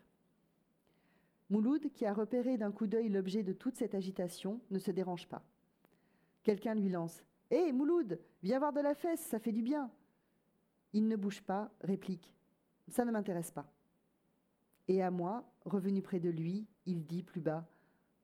Mouloud, 1.50 1.92
qui 1.92 2.06
a 2.06 2.12
repéré 2.12 2.56
d'un 2.56 2.72
coup 2.72 2.86
d'œil 2.86 3.08
l'objet 3.08 3.42
de 3.42 3.52
toute 3.52 3.76
cette 3.76 3.94
agitation, 3.94 4.60
ne 4.70 4.78
se 4.78 4.90
dérange 4.90 5.28
pas. 5.28 5.44
Quelqu'un 6.42 6.74
lui 6.74 6.88
lance 6.88 7.22
Hé, 7.50 7.72
Mouloud, 7.72 8.18
viens 8.42 8.58
voir 8.58 8.72
de 8.72 8.80
la 8.80 8.94
fesse, 8.94 9.20
ça 9.20 9.38
fait 9.38 9.52
du 9.52 9.62
bien. 9.62 9.90
Il 10.92 11.06
ne 11.06 11.16
bouge 11.16 11.42
pas, 11.42 11.70
réplique 11.80 12.32
Ça 12.88 13.04
ne 13.04 13.12
m'intéresse 13.12 13.50
pas. 13.50 13.70
Et 14.88 15.02
à 15.02 15.10
moi, 15.10 15.44
revenu 15.64 16.02
près 16.02 16.20
de 16.20 16.30
lui, 16.30 16.66
il 16.86 17.04
dit 17.04 17.22
plus 17.22 17.40
bas 17.40 17.68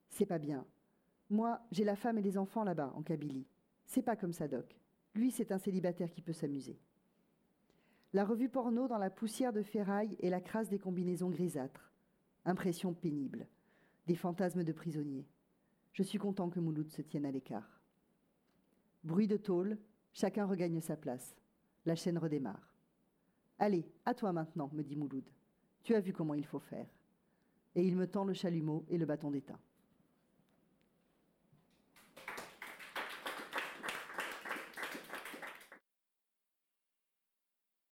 C'est 0.09 0.27
pas 0.27 0.39
bien. 0.39 0.65
Moi, 1.31 1.61
j'ai 1.71 1.85
la 1.85 1.97
femme 1.97 2.19
et 2.19 2.23
les 2.23 2.39
enfants 2.39 2.65
là-bas, 2.65 2.93
en 2.95 3.03
Kabylie. 3.03 3.47
C'est 3.87 4.03
pas 4.03 4.17
comme 4.17 4.33
ça, 4.33 4.49
Doc. 4.49 4.79
Lui, 5.15 5.31
c'est 5.31 5.53
un 5.53 5.59
célibataire 5.59 6.11
qui 6.11 6.23
peut 6.23 6.33
s'amuser. 6.33 6.79
La 8.13 8.25
revue 8.25 8.49
porno 8.49 8.89
dans 8.89 8.99
la 8.99 9.11
poussière 9.11 9.53
de 9.53 9.63
ferraille 9.63 10.17
et 10.21 10.31
la 10.31 10.41
crasse 10.41 10.69
des 10.69 10.79
combinaisons 10.79 11.31
grisâtres. 11.31 11.91
Impression 12.45 12.93
pénible. 12.93 13.47
Des 14.07 14.15
fantasmes 14.15 14.65
de 14.65 14.73
prisonniers. 14.73 15.27
Je 15.93 16.03
suis 16.03 16.19
content 16.19 16.51
que 16.51 16.61
Mouloud 16.61 16.91
se 16.91 17.03
tienne 17.03 17.25
à 17.25 17.31
l'écart. 17.31 17.81
Bruit 19.05 19.27
de 19.27 19.37
tôle, 19.37 19.79
chacun 20.13 20.47
regagne 20.47 20.81
sa 20.81 20.97
place. 20.97 21.35
La 21.87 21.95
chaîne 21.95 22.19
redémarre. 22.19 22.75
Allez, 23.59 23.87
à 24.05 24.15
toi 24.15 24.33
maintenant, 24.33 24.71
me 24.73 24.83
dit 24.83 24.97
Mouloud. 24.97 25.29
Tu 25.83 25.95
as 25.95 26.01
vu 26.01 26.13
comment 26.13 26.35
il 26.35 26.47
faut 26.47 26.61
faire. 26.61 26.87
Et 27.75 27.83
il 27.83 27.97
me 27.97 28.07
tend 28.07 28.25
le 28.25 28.35
chalumeau 28.35 28.85
et 28.89 28.99
le 28.99 29.07
bâton 29.07 29.31
d'étain. 29.31 29.59